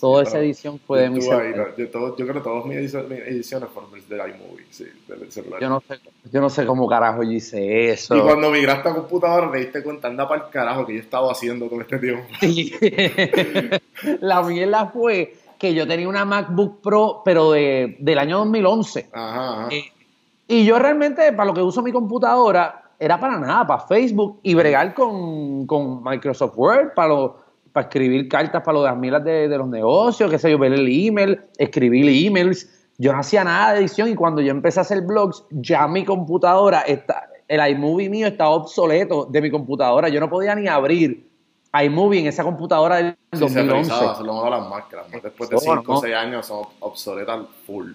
[0.00, 1.74] Toda esa edición fue de mi celular.
[1.76, 5.60] Yo, yo, creo que todas mis ediciones fueron de iMovie, sí, del celular.
[5.60, 6.00] Yo no, sé,
[6.32, 8.16] yo no sé cómo carajo yo hice eso.
[8.16, 11.30] Y cuando migraste a computadora te diste cuenta, anda para el carajo que yo estaba
[11.30, 12.24] haciendo todo este tiempo.
[12.40, 12.72] Sí.
[14.20, 19.10] la mierda fue que yo tenía una MacBook Pro, pero de, del año 2011.
[19.12, 19.68] Ajá, ajá.
[19.74, 19.92] Eh,
[20.46, 24.54] y yo realmente, para lo que uso mi computadora, era para nada, para Facebook y
[24.54, 27.32] bregar con, con Microsoft Word, para los
[27.78, 30.72] para escribir cartas para lo de las milas de, los negocios, qué sé yo, ver
[30.72, 32.68] el email, escribir emails.
[32.98, 36.04] Yo no hacía nada de edición y cuando yo empecé a hacer blogs, ya mi
[36.04, 40.08] computadora, está, el iMovie mío estaba obsoleto de mi computadora.
[40.08, 41.30] Yo no podía ni abrir
[41.84, 43.90] iMovie en esa computadora del sí, 2011.
[43.92, 45.04] Se, se lo las máquinas.
[45.22, 47.92] Después de 5 o 6 años son obsoletas full.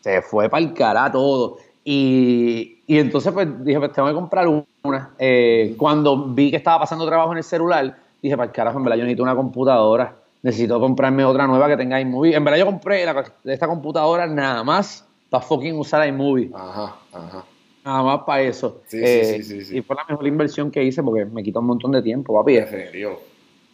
[0.00, 1.58] Se fue para el cara todo.
[1.84, 4.48] Y, y, entonces pues dije, pues tengo que comprar
[4.82, 5.14] una.
[5.20, 8.84] Eh, cuando vi que estaba pasando trabajo en el celular, dije, para el carajo, en
[8.84, 12.34] verdad yo necesito una computadora, necesito comprarme otra nueva que tenga iMovie.
[12.34, 13.04] En verdad yo compré
[13.44, 16.50] esta computadora nada más para fucking usar iMovie.
[16.54, 17.44] Ajá, ajá.
[17.84, 18.82] Nada más para eso.
[18.86, 21.66] Sí, sí, sí, sí, Y fue la mejor inversión que hice porque me quitó un
[21.66, 22.58] montón de tiempo, papi.
[22.58, 23.20] En serio.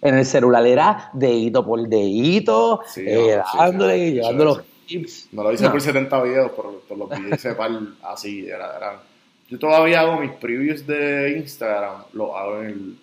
[0.02, 4.62] En el celular era dedito por dedito, eh, dándole, llevándolo.
[4.86, 5.30] tips.
[5.32, 7.70] No lo hice por 70 videos, pero los videos hice par
[8.02, 8.46] así.
[8.46, 9.02] Era, era.
[9.48, 12.96] Yo todavía hago mis previews de Instagram, lo hago en el.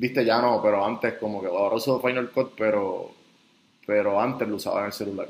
[0.00, 3.10] Viste, ya no, pero antes como que ahora uso Final Cut, pero,
[3.86, 5.28] pero antes lo usaba en el celular.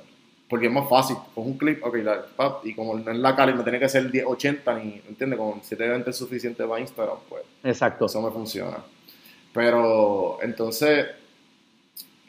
[0.48, 3.52] Porque es más fácil, con un clip, ok, la, pap, y como en la cara
[3.52, 5.40] no tiene que ser 10, 80 ni, ¿entiendes?
[5.40, 7.42] Con 720 es suficiente para Instagram, pues.
[7.64, 8.06] Exacto.
[8.06, 8.76] Eso me funciona.
[9.52, 11.04] Pero entonces,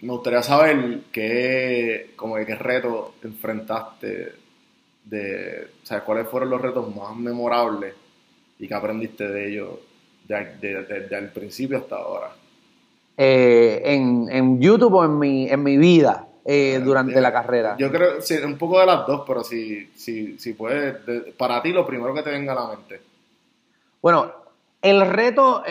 [0.01, 4.33] me gustaría saber qué, como que qué reto enfrentaste,
[5.05, 7.93] de, o sea, cuáles fueron los retos más memorables
[8.57, 9.69] y qué aprendiste de ellos
[10.59, 12.31] desde el principio hasta ahora.
[13.17, 17.75] Eh, en, en, YouTube o en mi, en mi vida eh, eh, durante la carrera.
[17.77, 20.97] Yo creo, sí, un poco de las dos, pero si, si, si puedes,
[21.37, 23.01] para ti lo primero que te venga a la mente.
[24.01, 24.31] Bueno,
[24.81, 25.63] el reto,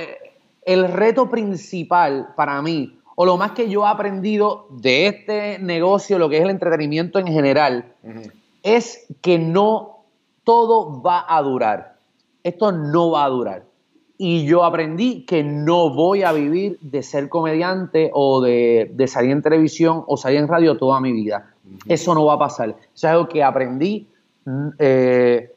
[0.65, 6.19] el reto principal para mí o lo más que yo he aprendido de este negocio,
[6.19, 7.93] lo que es el entretenimiento en general,
[8.63, 10.05] es que no
[10.45, 11.97] todo va a durar.
[12.43, 13.70] Esto no va a durar.
[14.23, 19.41] Y yo aprendí que no voy a vivir de ser comediante o de, salir en
[19.41, 21.55] televisión o salir en radio toda mi vida.
[21.87, 22.69] Eso no va a pasar.
[22.69, 24.07] Eso es algo que aprendí
[24.45, 25.51] mm, eh,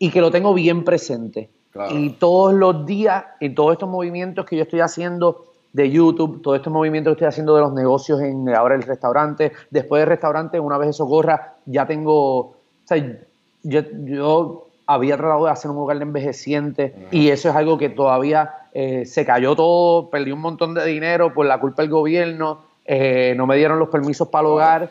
[0.00, 1.50] y que lo tengo bien presente.
[1.92, 6.56] Y todos los días, en todos estos movimientos que yo estoy haciendo, de YouTube, todo
[6.56, 10.58] este movimiento que estoy haciendo de los negocios en ahora el restaurante, después del restaurante,
[10.58, 13.16] una vez eso corra, ya tengo, o sea,
[13.62, 18.50] yo, había tratado de hacer un lugar de envejeciente y eso es algo que todavía
[18.72, 23.34] eh, se cayó todo, perdí un montón de dinero por la culpa del gobierno, eh,
[23.36, 24.90] no me dieron los permisos para el hogar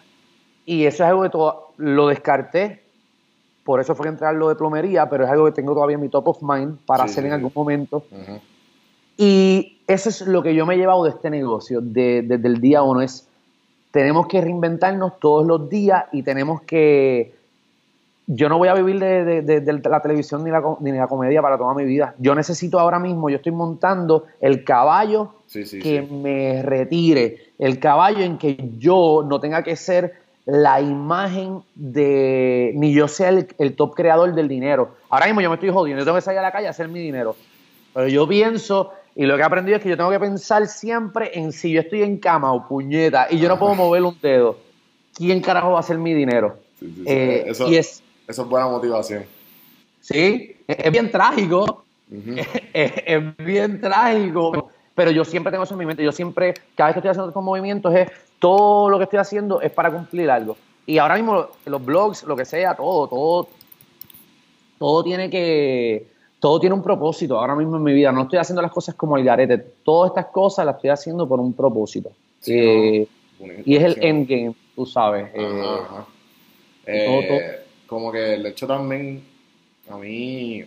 [0.65, 2.81] y eso es algo que todo, lo descarté,
[3.65, 6.01] por eso fue que entrar lo de plomería, pero es algo que tengo todavía en
[6.01, 8.03] mi top of mind para hacer en algún momento.
[9.17, 12.83] Y eso es lo que yo me he llevado de este negocio desde el día
[12.83, 13.27] uno, es
[13.91, 17.38] tenemos que reinventarnos todos los días y tenemos que...
[18.31, 21.73] Yo no voy a vivir de, la televisión ni la, ni la, comedia para toda
[21.73, 22.13] mi vida.
[22.19, 28.37] Yo necesito ahora mismo, yo estoy montando el caballo que me retire, el caballo en
[28.37, 30.13] que yo no tenga que ser
[30.45, 34.91] la imagen de, ni yo sea el, el, top creador del dinero.
[35.09, 36.87] Ahora mismo yo me estoy jodiendo, yo tengo que salir a la calle a hacer
[36.87, 37.35] mi dinero.
[37.95, 41.31] Pero yo pienso y lo que he aprendido es que yo tengo que pensar siempre
[41.33, 44.57] en si yo estoy en cama o puñeta y yo no puedo mover un dedo,
[45.15, 46.57] ¿quién carajo va a hacer mi dinero?
[47.05, 49.25] Eh, eso, es, eso, es, buena motivación.
[49.99, 51.83] Sí, es, bien trágico.
[52.73, 54.71] es, bien trágico.
[54.95, 56.03] Pero yo siempre tengo eso en mi mente.
[56.03, 58.09] Yo siempre, cada vez que estoy haciendo estos movimientos, es
[58.39, 60.57] todo lo que estoy haciendo es para cumplir algo.
[60.85, 63.49] Y ahora mismo los blogs, lo que sea, todo, todo,
[64.77, 66.07] todo tiene que
[66.39, 68.11] todo tiene un propósito ahora mismo en mi vida.
[68.11, 69.57] No estoy haciendo las cosas como el garete.
[69.57, 72.11] Todas estas cosas las estoy haciendo por un propósito.
[72.47, 73.05] Eh,
[73.65, 75.29] y es el endgame, tú sabes.
[75.33, 75.79] Eh,
[76.85, 79.23] eh, como que el hecho también,
[79.89, 80.63] a mí,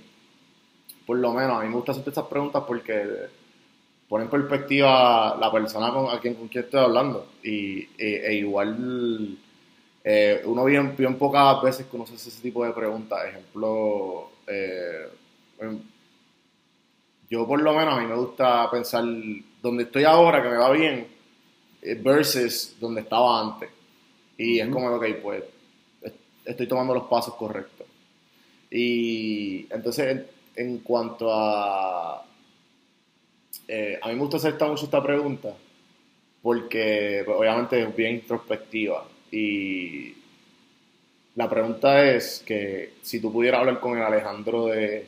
[1.06, 3.04] por lo menos, a mí me gusta hacerte estas preguntas porque
[4.08, 7.28] pone en perspectiva la persona con, a quien, con quien estoy hablando.
[7.42, 9.38] Y e, e igual,
[10.44, 13.24] uno bien, bien pocas veces conoce ese tipo de preguntas.
[13.26, 14.32] Ejemplo,
[15.62, 15.80] Em,
[17.30, 19.04] yo por lo menos a mí me gusta pensar
[19.62, 21.06] donde estoy ahora, que me va bien,
[21.80, 23.70] eh, versus donde estaba antes.
[24.36, 25.44] Y es como, ok, pues
[26.44, 27.86] estoy tomando los pasos correctos.
[28.70, 30.24] Y entonces,
[30.56, 32.24] en, cuanto a...
[33.68, 35.54] Eh, a mí me gusta hacer mucho esta pregunta
[36.42, 40.14] porque pues, obviamente es bien introspectiva y
[41.36, 45.06] la pregunta es que si tú pudieras hablar con el Alejandro de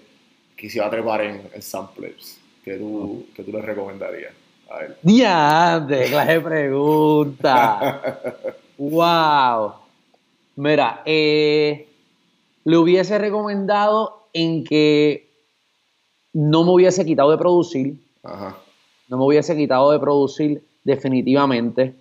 [0.56, 4.32] quisiera trepar en, en samplers, ¿qué tú, que tú le recomendarías
[4.70, 4.96] a él?
[5.02, 6.06] ¡Diante!
[6.06, 8.22] clase pregunta!
[8.78, 9.83] ¡Wow!
[10.56, 11.88] Mira, eh,
[12.64, 15.30] le hubiese recomendado en que
[16.32, 17.96] no me hubiese quitado de producir.
[18.22, 18.58] Ajá.
[19.08, 21.94] No me hubiese quitado de producir definitivamente.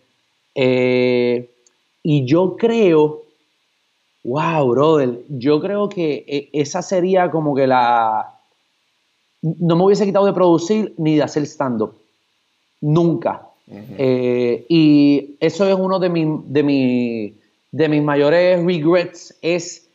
[0.55, 1.49] Eh,
[2.03, 3.23] y yo creo,
[4.23, 8.39] wow, brother, yo creo que eh, esa sería como que la,
[9.41, 11.93] no me hubiese quitado de producir ni de hacer stand-up.
[12.81, 13.47] Nunca.
[13.97, 16.09] Eh, y eso es uno de,
[16.45, 17.33] de,
[17.73, 19.89] de mis mayores regrets, es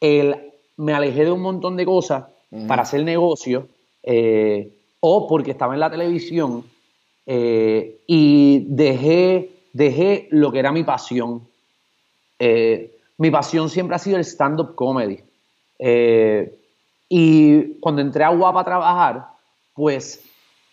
[0.00, 0.36] el,
[0.76, 2.26] me alejé de un montón de cosas
[2.68, 3.66] para hacer negocio,
[4.04, 6.64] eh, o porque estaba en la televisión
[7.26, 11.42] eh, y dejé, dejé lo que era mi pasión.
[13.18, 15.18] mi pasión siempre ha sido el stand-up comedy.
[17.08, 19.26] Y cuando entré a Guapa a trabajar,
[19.74, 20.22] pues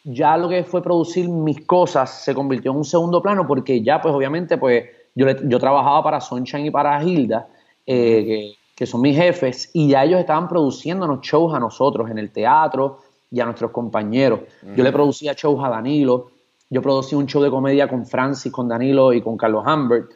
[0.03, 3.99] ya lo que fue producir mis cosas se convirtió en un segundo plano porque ya
[3.99, 4.85] pues obviamente pues
[5.15, 7.47] yo, yo trabajaba para Sunshine y para Hilda
[7.85, 12.31] que, que, son mis jefes, y ya ellos estaban produciéndonos shows a nosotros en el
[12.31, 12.99] teatro
[13.31, 14.41] y a nuestros compañeros.
[14.75, 16.31] Yo le producía shows a Danilo,
[16.69, 20.11] yo producí un show de comedia con Francis, con Danilo y con Carlos Humbert.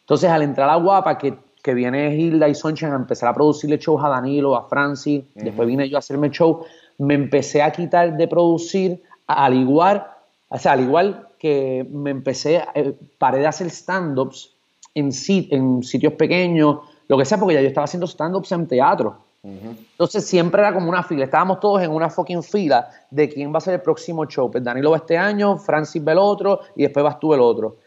[0.00, 3.78] Entonces, al entrar a Guapa, que, que viene Hilda y Sonchen a empezar a producirle
[3.78, 6.64] shows a Danilo, a Francis, después vine yo a hacerme show,
[6.98, 10.06] me empecé a quitar de producir, al igual,
[10.48, 14.52] o sea, al igual que me empecé, eh, paré de hacer stand-ups
[14.94, 19.16] en, en sitios pequeños, lo que sea, porque ya yo estaba haciendo stand-ups en teatro.
[19.42, 23.56] Entonces siempre era como una fila, estábamos todos en una fucking fila de quién va
[23.56, 24.50] a ser el próximo show.
[24.50, 27.78] Pues Danilo va este año, Francis va el otro y después vas tú el otro.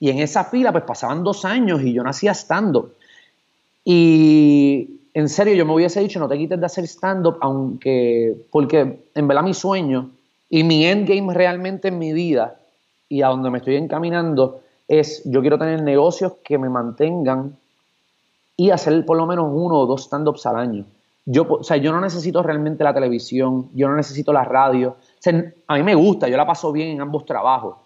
[0.00, 2.92] Y en esa fila pues pasaban dos años y yo no hacía stand-up.
[3.84, 8.98] Y en serio yo me hubiese dicho no te quites de hacer stand-up, aunque, porque
[9.14, 10.10] en verdad mi sueño
[10.50, 12.58] y mi endgame realmente en mi vida
[13.08, 17.56] y a donde me estoy encaminando es yo quiero tener negocios que me mantengan
[18.56, 20.84] y hacer por lo menos uno o dos stand-ups al año.
[21.24, 24.96] Yo, o sea, yo no necesito realmente la televisión, yo no necesito la radio.
[25.66, 27.76] a mí me gusta, yo la paso bien en ambos trabajos,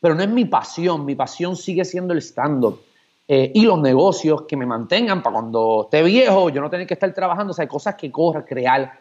[0.00, 2.78] pero no es mi pasión, mi pasión sigue siendo el stand-up.
[3.26, 6.92] Eh, y los negocios que me mantengan para cuando esté viejo, yo no tener que
[6.92, 8.92] estar trabajando, o sea, hay cosas que correr, crear.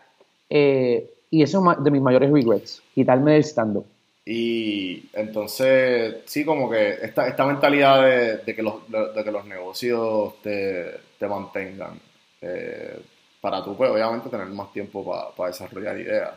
[0.50, 3.86] Eh, y eso es de mis mayores regrets, quitarme del stand-up.
[4.26, 8.04] Y entonces, sí, como que esta, esta mentalidad
[8.46, 12.00] de, que los, de, que los negocios te, te mantengan,
[12.42, 13.02] eh,
[13.42, 15.04] para tú, pues, obviamente, tener más tiempo
[15.36, 16.32] para desarrollar ideas.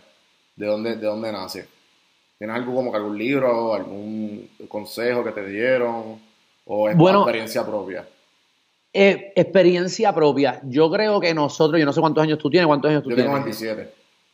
[0.56, 1.68] ¿De dónde, ¿De dónde nace?
[2.38, 6.20] ¿Tienes algo como que algún libro, algún consejo que te dieron?
[6.64, 8.06] ¿O es bueno, experiencia propia?
[8.92, 10.60] Eh, experiencia propia.
[10.64, 13.16] Yo creo que nosotros, yo no sé cuántos años tú tienes, cuántos años tú yo
[13.16, 13.32] tienes.
[13.32, 13.92] Yo tengo 27.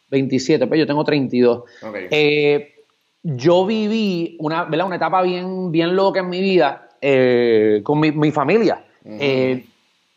[0.08, 1.62] 27, pues yo tengo 32.
[1.82, 2.06] Okay.
[2.10, 2.81] Eh,
[3.22, 8.84] yo viví una, una etapa bien, bien loca en mi vida eh, con mi, familia.
[9.04, 9.66] Eh,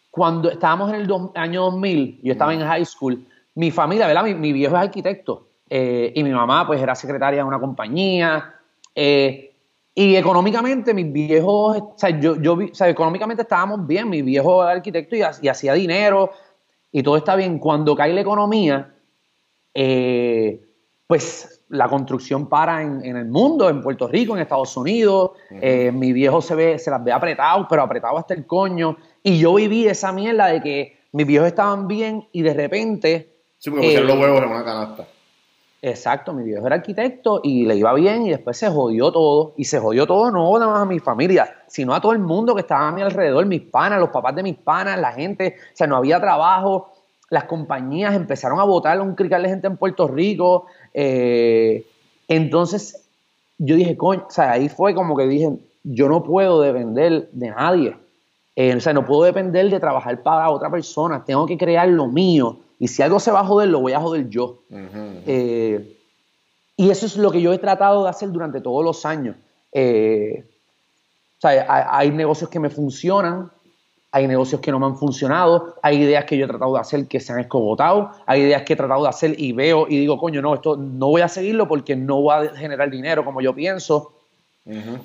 [0.09, 3.25] cuando estábamos en el año 2000, yo estaba en high school,
[3.55, 4.23] mi familia, ¿verdad?
[4.23, 8.53] Mi, viejo es arquitecto eh, y mi mamá pues era secretaria de una compañía.
[8.95, 14.63] y económicamente mis viejos, o sea, yo, yo, o sea, económicamente estábamos bien, mi viejo
[14.63, 16.31] era arquitecto y, y hacía dinero
[16.91, 17.59] y todo está bien.
[17.59, 18.93] Cuando cae la economía,
[21.07, 25.31] pues la construcción para en, el mundo, en Puerto Rico, en Estados Unidos.
[25.49, 28.97] Eh, mi viejo se ve, se las ve apretado, pero apretado hasta el coño.
[29.23, 33.29] Y yo viví esa mierda de que mis viejos estaban bien y de repente.
[33.57, 35.07] Sí, porque pusieron los huevos en una canasta.
[35.81, 39.53] Exacto, mi viejo era arquitecto y le iba bien y después se jodió todo.
[39.57, 42.55] Y se jodió todo no nada más a mi familia, sino a todo el mundo
[42.55, 45.55] que estaba a mi alrededor, mis panas, los papás de mis panas, la gente.
[45.59, 46.91] O sea, no había trabajo
[47.29, 50.67] las compañías empezaron a votar un crical de gente en Puerto Rico.
[50.97, 51.85] Eh,
[52.29, 53.05] entonces,
[53.57, 55.51] yo dije, coño, o sea, ahí fue como que dije,
[55.83, 57.97] yo no puedo depender de nadie.
[58.55, 61.23] Eh, o sea, no puedo depender de trabajar para otra persona.
[61.25, 62.57] Tengo que crear lo mío.
[62.79, 64.59] Y si algo se va a joder, lo voy a joder yo.
[64.71, 65.97] Eh,
[66.77, 69.35] y eso es lo que yo he tratado de hacer durante todos los años.
[69.73, 73.51] o sea, hay, hay negocios que me funcionan,
[74.15, 77.05] hay negocios que no me han funcionado, hay ideas que yo he tratado de hacer
[77.05, 80.17] que se han escobotado, hay ideas que he tratado de hacer y veo y digo,
[80.17, 83.53] coño, no, esto no voy a seguirlo porque no va a generar dinero como yo
[83.53, 84.13] pienso.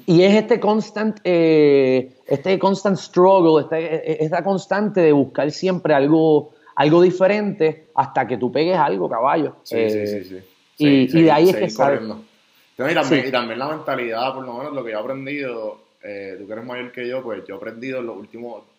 [0.07, 6.53] Y es este constant, eh, este constant struggle, este, esta constante de buscar siempre algo,
[6.77, 9.57] algo diferente hasta que tú pegues algo, caballo.
[9.65, 10.39] Sí, sí, sí, sí.
[10.79, 11.97] Y, de ahí es que sale.
[11.97, 16.37] Y también, y también la mentalidad, por lo menos lo que yo he aprendido, eh,
[16.39, 18.70] tú que eres mayor que yo, pues yo he aprendido en los últimos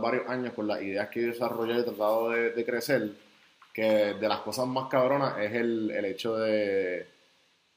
[0.00, 3.12] varios años con las ideas que he desarrollado y he tratado de, crecer,
[3.72, 3.82] que
[4.14, 7.06] de las cosas más cabronas es el, el hecho de,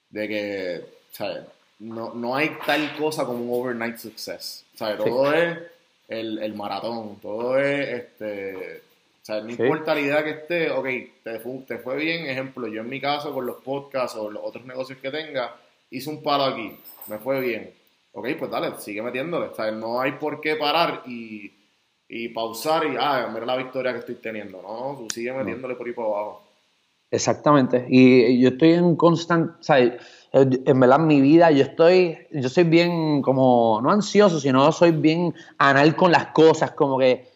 [0.09, 1.43] de que, ¿sabes?
[1.79, 4.65] No, no hay tal cosa como un overnight success.
[4.75, 4.97] ¿sabes?
[4.97, 5.57] Todo es
[6.07, 8.81] el, el, maratón, todo es, este,
[9.27, 10.87] o no importa la idea que esté, ok,
[11.23, 14.43] te fue, te fue bien, ejemplo, yo en mi caso con los podcasts o los
[14.43, 15.55] otros negocios que tenga,
[15.89, 16.77] hice un palo aquí,
[17.07, 17.73] me fue bien.
[18.13, 19.53] Ok, pues dale, sigue metiéndole.
[19.55, 19.73] ¿sabes?
[19.73, 21.51] No hay por qué parar y
[22.07, 24.95] y pausar y, ah, mira la victoria que estoy teniendo, ¿no?
[24.97, 26.43] Tú sigue metiéndole por ahí por abajo.
[27.11, 27.85] Exactamente.
[27.89, 32.65] Y yo estoy en constante, o sea, en verdad mi vida yo estoy, yo soy
[32.65, 37.27] bien como, no ansioso, sino soy bien anal con las cosas, como que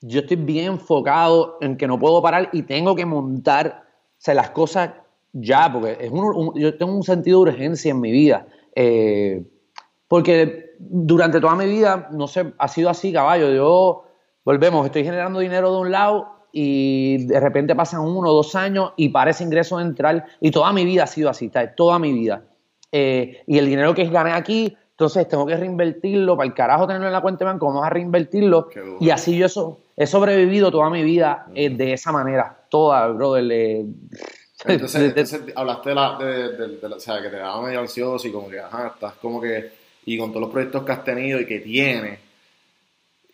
[0.00, 4.34] yo estoy bien enfocado en que no puedo parar y tengo que montar, o sea,
[4.34, 4.90] las cosas
[5.32, 8.46] ya, porque es un, yo tengo un sentido de urgencia en mi vida.
[8.74, 9.44] Eh,
[10.08, 13.52] porque durante toda mi vida, no sé, ha sido así, caballo.
[13.52, 14.04] Yo
[14.50, 18.94] volvemos, estoy generando dinero de un lado y de repente pasan uno o dos años
[18.96, 22.42] y parece ingreso de entrar y toda mi vida ha sido así, toda mi vida.
[22.90, 27.06] Eh, y el dinero que gané aquí, Entonces tengo que reinvertirlo, para el carajo tenerlo
[27.06, 28.70] en la cuenta de banco, vamos a reinvertirlo.
[28.98, 33.44] Y así yo eso, he sobrevivido toda mi vida eh, de esa manera, toda, brother.
[33.52, 33.86] Eh,
[34.66, 38.58] entonces, hablaste de la, de, o sea, que te daba medio ansioso y como que,
[38.58, 39.70] ajá, estás como que,
[40.06, 42.18] y con todos los proyectos que has tenido y que tienes,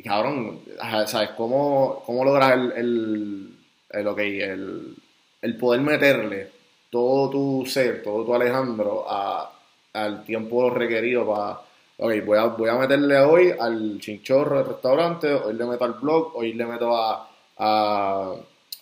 [0.05, 0.61] cabrón,
[1.07, 1.30] ¿sabes?
[1.36, 3.59] ¿Cómo, cómo logras el, el,
[3.90, 4.97] el, okay, el,
[5.42, 6.51] el poder meterle
[6.90, 9.53] todo tu ser, todo tu Alejandro a,
[9.92, 11.61] al tiempo requerido para,
[11.99, 15.94] ok, voy a, voy a meterle hoy al chinchorro del restaurante, hoy le meto al
[15.94, 17.28] blog, hoy le meto a,
[17.59, 18.34] a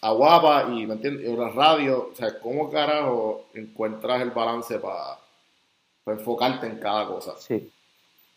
[0.05, 1.27] a Guapa y, ¿me entiendes?
[1.37, 2.11] la radio.
[2.15, 5.19] Sea, ¿cómo carajo encuentras el balance para
[6.07, 7.33] enfocarte en cada cosa?
[7.39, 7.73] Sí.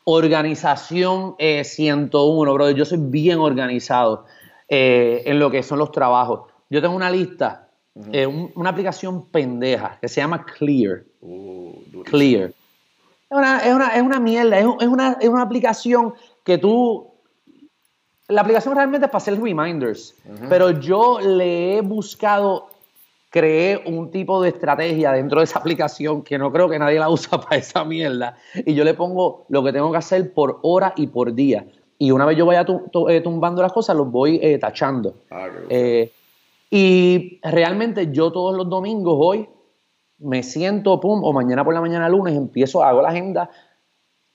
[0.10, 2.72] Organización 101, bro.
[2.72, 4.24] Yo soy bien organizado
[4.70, 6.50] eh, en lo que son los trabajos.
[6.70, 7.68] Yo tengo una lista,
[8.14, 11.04] eh, una aplicación pendeja que se llama Clear.
[11.20, 12.52] Uh, Clear.
[13.30, 16.14] Es una, es una, es una mierda, es, una, es una aplicación
[16.46, 17.12] que tú
[18.30, 20.16] la aplicación realmente es para hacer reminders,
[20.48, 22.70] pero yo le he buscado,
[23.38, 27.10] creé un tipo de estrategia dentro de esa aplicación que no creo que nadie la
[27.18, 28.36] usa para esa mierda.
[28.66, 31.68] Y yo le pongo lo que tengo que hacer por hora y por día.
[32.00, 32.66] Y una vez yo vaya
[33.10, 35.16] eh, tumbando las cosas, los voy eh, tachando.
[35.30, 36.12] Ah, eh,
[36.72, 39.48] y realmente yo todos los domingos hoy
[40.20, 43.52] me siento, pum, o mañana por la mañana lunes empiezo, hago la agenda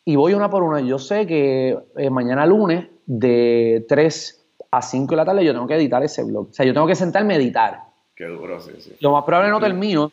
[0.04, 0.80] y voy una por una.
[0.80, 1.76] Yo sé que
[2.10, 6.50] mañana lunes de 3 a 5 de la tarde yo tengo que editar ese blog.
[6.50, 7.91] O sea, yo tengo que sentarme a editar.
[8.14, 8.94] Qué duro, sí, sí.
[9.00, 10.12] Lo más probable no termino.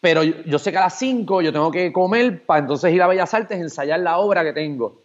[0.00, 3.06] Pero yo, sé que a las 5 yo tengo que comer para entonces ir a
[3.06, 5.00] Bellas Artes, ensayar la obra que tengo.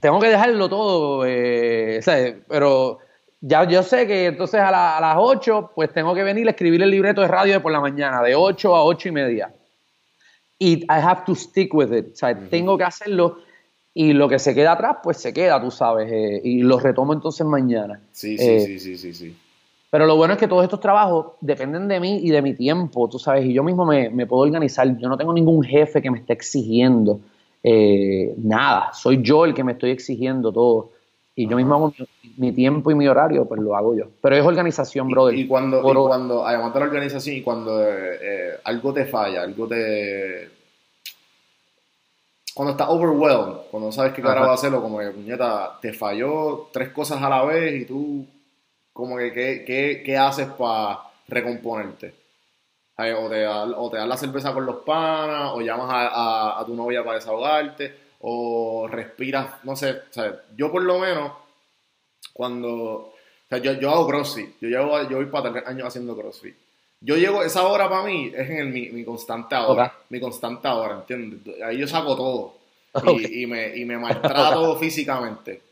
[0.00, 2.00] Tengo que dejarlo todo, eh,
[2.48, 2.98] pero
[3.40, 6.90] ya yo sé que entonces a, las 8 pues tengo que venir a escribir el
[6.90, 9.54] libreto de radio de por la mañana, de 8 a 8 y media.
[10.58, 12.14] Y I have to stick with it.
[12.14, 13.38] O sea, tengo que hacerlo
[13.94, 17.12] y lo que se queda atrás, pues se queda, tú sabes, eh, y lo retomo
[17.12, 18.00] entonces mañana.
[18.12, 19.36] Sí, sí, eh, sí, sí, sí, sí.
[19.96, 23.08] Pero lo bueno es que todos estos trabajos dependen de mí y de mi tiempo,
[23.08, 24.86] tú sabes, y yo mismo me, puedo organizar.
[24.98, 27.20] Yo no tengo ningún jefe que me esté exigiendo
[27.62, 30.90] eh, nada, soy yo el que me estoy exigiendo todo.
[31.34, 31.94] Y yo mismo hago
[32.36, 34.04] mi, tiempo y mi horario, pues lo hago yo.
[34.20, 35.34] Pero es organización, brother.
[35.34, 37.82] Y, cuando, y cuando, además de la organización, y cuando
[38.64, 40.50] algo te falla, algo te,
[42.52, 45.94] cuando estás overwhelmed, cuando no sabes qué cara va a hacerlo, como que, puñeta, te
[45.94, 48.26] falló tres cosas a la vez y tú,
[48.96, 52.14] como que, ¿qué, qué, haces para recomponerte?
[52.96, 57.04] O te, o te das la cerveza con los panas, o llamas a, tu novia
[57.04, 61.32] para desahogarte, o respiras, no sé, sea, yo por lo menos,
[62.32, 63.14] cuando, o
[63.48, 66.56] sea, yo, yo hago CrossFit, yo, llevo, yo voy para tres años haciendo CrossFit
[67.00, 70.66] yo llego, esa hora para mí es en el, mi, mi constante ahora, mi constante
[70.66, 71.62] ahora, ¿entiendes?
[71.62, 72.54] Ahí yo saco todo
[73.18, 75.62] y, y, me, y me maltrato físicamente.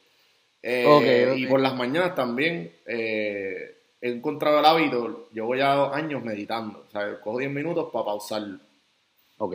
[0.67, 6.85] Eh, y por las mañanas también eh, he encontrado el hábito, llevo ya años meditando,
[6.89, 8.43] o sea, cojo 10 minutos para pausar.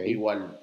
[0.06, 0.60] Igual,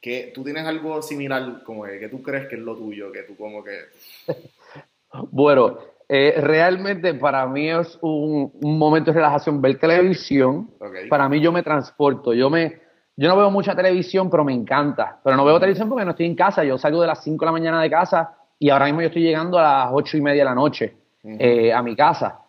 [0.00, 3.22] que tú tienes algo similar, como que, que tú crees que es lo tuyo, que
[3.22, 3.78] tú como que...
[5.30, 5.78] bueno,
[6.08, 10.70] eh, realmente para mí es un, momento de relajación ver televisión.
[11.08, 12.82] Para mí yo me transporto, yo me
[13.16, 15.20] yo no veo mucha televisión, pero me encanta.
[15.22, 16.64] Pero no veo televisión porque no estoy en casa.
[16.64, 19.22] Yo salgo de las 5 de la mañana de casa y ahora mismo yo estoy
[19.22, 22.40] llegando a las 8 y media de la noche eh, a mi casa.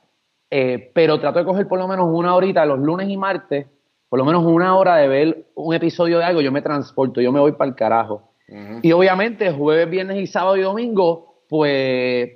[0.49, 3.67] Eh, pero trato de coger por lo menos una horita los lunes y martes,
[4.07, 6.41] por lo menos una hora de ver un episodio de algo.
[6.41, 8.29] Yo me transporto, yo me voy para el carajo.
[8.83, 12.29] Y obviamente jueves, viernes y sábado y domingo, pues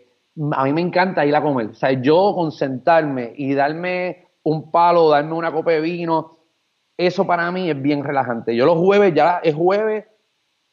[0.51, 1.67] a mí me encanta ir a comer.
[1.67, 6.39] O sea, yo concentrarme y darme un palo, darme una copa de vino,
[6.97, 8.55] eso para mí es bien relajante.
[8.55, 10.05] Yo los jueves, ya es jueves,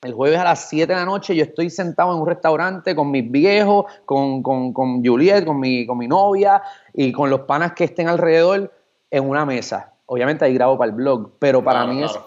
[0.06, 3.10] el jueves a las 7 de la noche yo estoy sentado en un restaurante con
[3.10, 6.62] mis viejos, con, con, con Juliet, con mi, con mi novia
[6.94, 8.72] y con los panas que estén alrededor
[9.10, 9.92] en una mesa.
[10.06, 12.18] Obviamente ahí grabo para el blog, pero para, mí, Es,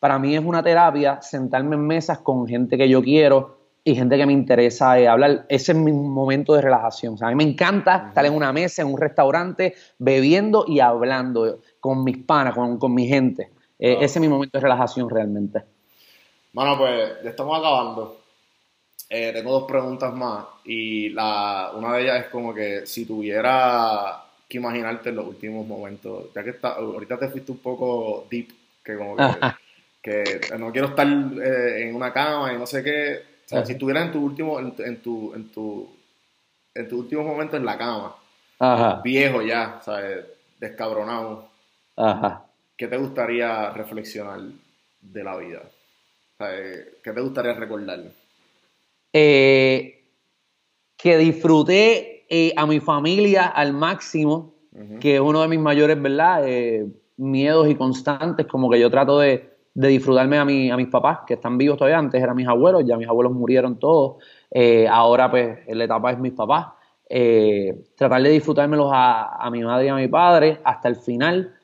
[0.00, 4.16] para mí es una terapia sentarme en mesas con gente que yo quiero, y gente
[4.16, 5.44] que me interesa eh, hablar.
[5.50, 7.14] Ese es mi momento de relajación.
[7.14, 10.80] O sea, a mí me encanta estar en una mesa, en un restaurante, bebiendo y
[10.80, 13.50] hablando con mis panas, con, mi gente.
[13.78, 15.64] Eh, ese es mi momento de relajación realmente.
[16.54, 18.20] Bueno, pues ya estamos acabando.
[19.10, 24.22] Eh, tengo dos preguntas más y la, una de ellas es como que si tuviera
[24.48, 28.48] que imaginarte en los últimos momentos, ya que está, ahorita te fuiste un poco deep,
[28.84, 29.16] que como
[30.00, 34.06] que, no quiero estar en una cama y no sé qué, o sea, si estuvieras
[34.06, 35.96] en tu último, en, tu, en tu,
[36.74, 40.24] en tu último momento en la cama, viejo ya, ¿sabes?
[40.58, 41.48] Descabronado.
[41.96, 42.44] Ajá.
[42.76, 44.40] ¿Qué te gustaría reflexionar
[45.00, 45.62] de la vida?
[46.38, 48.00] ¿Qué te gustaría recordar?
[49.12, 50.04] Eh,
[50.96, 54.54] que disfruté eh, a mi familia al máximo,
[55.00, 56.42] que es uno de mis mayores, ¿verdad?
[56.48, 56.86] Eh,
[57.18, 61.34] miedos y constantes, como que yo trato de, disfrutarme a, mi, a mis papás, que
[61.34, 64.22] están vivos todavía, antes eran mis abuelos, ya mis abuelos murieron todos,
[64.90, 66.66] ahora pues la etapa es mis papás.
[67.96, 71.54] tratar de disfrutármelos a, a, mi madre y a mi padre hasta el final.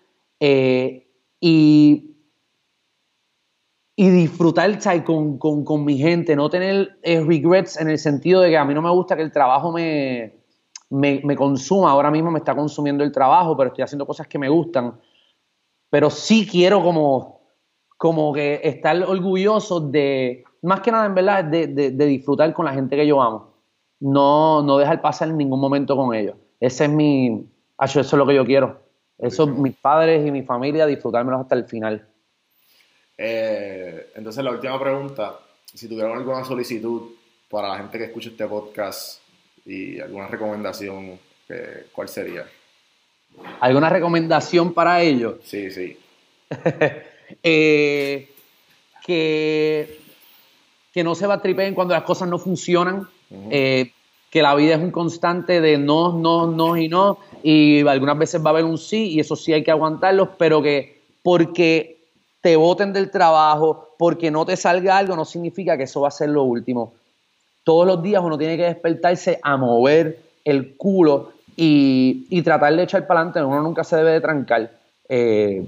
[1.41, 2.10] y
[4.01, 8.57] y disfrutar con, con, mi gente, no tener eh, regrets en el sentido de que
[8.57, 10.39] a mí no me gusta que el trabajo me,
[10.89, 11.91] me, consuma.
[11.91, 14.99] Ahora mismo me está consumiendo el trabajo, pero estoy haciendo cosas que me gustan.
[15.91, 17.43] Pero sí quiero como,
[17.99, 22.73] como que estar orgulloso de, más que nada en verdad, de, de, disfrutar con la
[22.73, 23.53] gente que yo amo.
[24.01, 26.37] No, no dejar pasar en ningún momento con ellos.
[26.59, 27.47] Ese es mi,
[27.79, 28.81] eso es lo que yo quiero.
[29.19, 32.10] Eso, mis padres y mi familia, disfrutármelos hasta el final.
[33.23, 37.11] Eh, entonces, la última pregunta, si tuvieran alguna solicitud
[37.51, 39.21] para la gente que escucha este podcast
[39.67, 41.19] y alguna recomendación,
[41.51, 42.47] eh, ¿cuál sería?
[43.61, 45.37] ¿Alguna recomendación para ellos?
[45.45, 45.99] Sí, sí.
[47.45, 48.29] Eh,
[49.07, 50.01] que,
[50.93, 53.07] que no se va a tripeen cuando las cosas no funcionan.
[53.31, 57.21] que la vida es un constante de no, no, no y no.
[57.45, 60.61] Y algunas veces va a haber un sí, y eso sí hay que aguantarlo, pero
[60.61, 62.00] que porque
[62.41, 66.13] te voten del trabajo, porque no te salga algo, no significa que eso va a
[66.13, 66.95] ser lo último.
[67.65, 73.07] Todos los días uno tiene que despertarse a mover el culo y, tratar de echar
[73.07, 73.45] para adelante.
[73.45, 74.71] Uno nunca se debe de trancar.
[75.09, 75.67] Eh,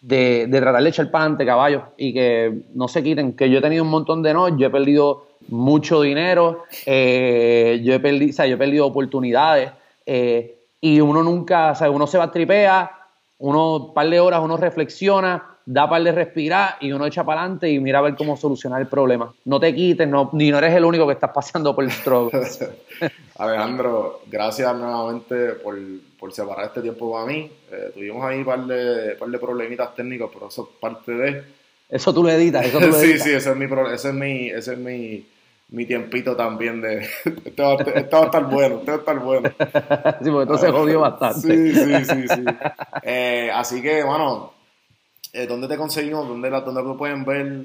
[0.00, 3.32] de, tratar de echar para adelante, caballos, y que no se quiten.
[3.32, 7.94] Que yo he tenido un montón de no, yo he perdido mucho dinero, eh, yo,
[7.94, 9.70] he perdido, o sea, yo he perdido oportunidades,
[10.06, 12.90] eh, y uno nunca, o sea, uno se va a tripear,
[13.38, 17.40] uno un par de horas, uno reflexiona, da par de respirar y uno echa para
[17.40, 19.32] adelante y mira a ver cómo solucionar el problema.
[19.44, 22.60] No te quites, no, ni no eres el único que estás pasando por el struggles.
[23.38, 25.76] Alejandro, gracias nuevamente por,
[26.18, 27.50] por, separar este tiempo para mí.
[27.70, 31.42] Eh, tuvimos ahí un par de, par de problemitas técnicos, pero eso es parte de...
[31.88, 33.22] Eso tú lo editas, eso tú lo editas.
[33.22, 35.26] sí, sí, ese es mi, ese es mi, ese es mi,
[35.70, 37.08] mi tiempito también de...
[37.44, 39.48] Este va, este va, a estar bueno, este va a estar bueno.
[40.22, 41.40] sí, porque entonces jodió bastante.
[41.40, 42.44] Sí, sí, sí, sí.
[43.02, 44.53] Eh, así que, bueno,
[45.34, 46.28] eh, ¿dónde te conseguimos?
[46.28, 47.64] ¿Dónde, la, dónde pueden ver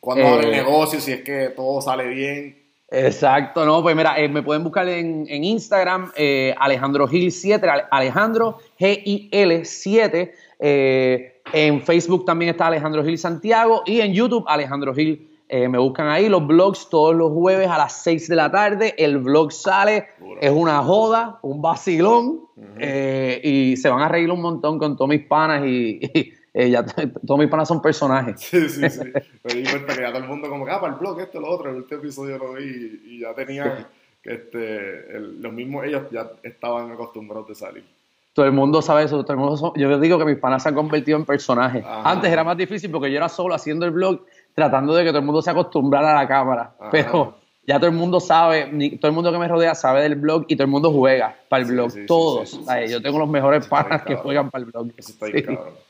[0.00, 0.98] cuando abre el eh, negocio?
[0.98, 2.56] Si es que todo sale bien.
[2.88, 6.12] Exacto, no, pues mira, eh, me pueden buscar en, Instagram,
[6.56, 10.34] Alejandro Gil 7, Alejandro G-I-L 7.
[10.58, 15.28] en Facebook también está Alejandro Gil Santiago y en YouTube Alejandro Gil.
[15.50, 18.94] me buscan ahí los blogs todos los jueves a las 6 de la tarde.
[18.96, 20.06] El blog sale,
[20.40, 22.42] es una joda, un vacilón
[22.80, 26.00] y se van a reír un montón con todos mis panas y
[26.56, 26.82] eh, ya
[27.26, 28.40] todos mis panas son personajes.
[28.46, 29.00] Sí, sí, sí.
[29.44, 31.50] Me di cuenta que ya todo el mundo como ah, para el blog, esto, lo
[31.50, 33.86] otro, el último episodio lo vi y ya tenían
[34.22, 37.84] que este, los mismos, ellos ya estaban acostumbrados de salir.
[38.32, 40.74] Todo el mundo sabe eso, todo el mundo yo digo que mis panas se han
[40.74, 41.84] convertido en personajes.
[41.86, 45.20] Antes era más difícil porque yo era solo haciendo el blog, tratando de que todo
[45.20, 46.74] el mundo se acostumbrara a la cámara.
[46.90, 47.36] Pero
[47.66, 48.66] ya todo el mundo sabe,
[49.00, 51.64] todo el mundo que me rodea sabe del blog y todo el mundo juega para
[51.64, 51.92] el blog.
[52.06, 52.60] Todos.
[52.88, 54.88] yo tengo los mejores panas que juegan para el blog.
[54.96, 55.85] Eso está cabrón.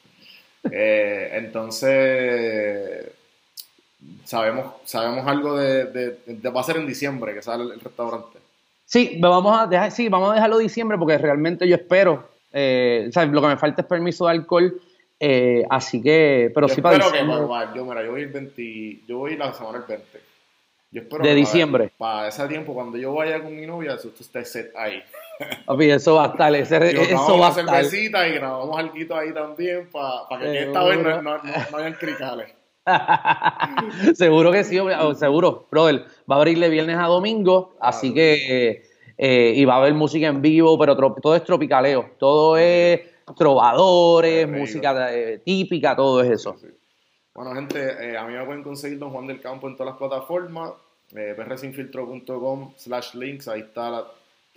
[0.71, 3.07] Eh, entonces,
[4.25, 6.19] sabemos, sabemos algo de,
[6.55, 8.39] Va a ser en diciembre que sale el, restaurante.
[8.85, 12.29] Sí, vamos a dejar, sí, vamos a dejarlo diciembre porque realmente yo espero.
[12.53, 14.81] Eh, lo que me falta es permiso de alcohol.
[15.19, 17.37] Eh, así que, pero sí para diciembre.
[17.75, 20.21] yo, mira, yo voy el 20, yo voy la semana del 20.
[20.91, 21.93] Yo espero de diciembre.
[21.97, 25.03] Para, ese tiempo, cuando yo vaya con mi novia, eso esté set ahí.
[25.67, 27.85] Papi, eso va a estar, ese, eso va a estar.
[27.85, 32.55] cervecita y grabamos algo ahí también para que esta vez no, no, no, hayan cricales.
[34.15, 36.05] seguro que sí, oh, seguro, brother.
[36.31, 38.83] Va a abrirle viernes a domingo, así que.
[39.19, 42.11] Eh, y va a haber música en vivo, pero todo es tropicaleo.
[42.19, 43.01] Todo es
[43.37, 46.57] trovadores, música eh, típica, todo es eso.
[47.35, 49.99] Bueno, gente, eh, a mí me pueden conseguir Don Juan del Campo en todas las
[49.99, 50.73] plataformas.
[51.09, 54.05] Prsinfiltro.com slash links, ahí está la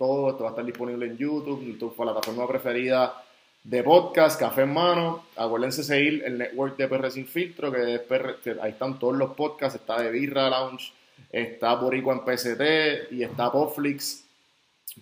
[0.00, 3.22] todo esto va a estar disponible en YouTube, tu plataforma preferida
[3.62, 5.26] de podcast, Café en Mano.
[5.36, 9.34] Acuérdense seguir el network de PR Sin Filtro, que es PR, ahí están todos los
[9.34, 9.78] podcasts.
[9.78, 10.94] Está de Birra Lounge,
[11.30, 14.24] está Boricua en PCT y está Popflix.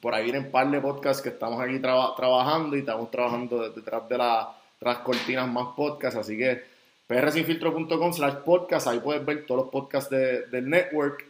[0.01, 4.19] Por ahí vienen par de podcasts que estamos aquí trabajando y estamos trabajando detrás de
[4.19, 6.19] las cortinas más podcasts.
[6.19, 6.61] Así que
[7.07, 11.28] prsinfiltro.com slash podcast, ahí puedes ver todos los podcasts del network.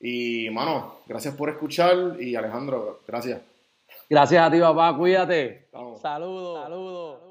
[0.00, 3.40] Y, mano, gracias por escuchar y Alejandro, gracias.
[4.08, 5.68] Gracias a ti, papá, cuídate.
[6.00, 6.62] Saludos.
[6.62, 7.23] Saludos.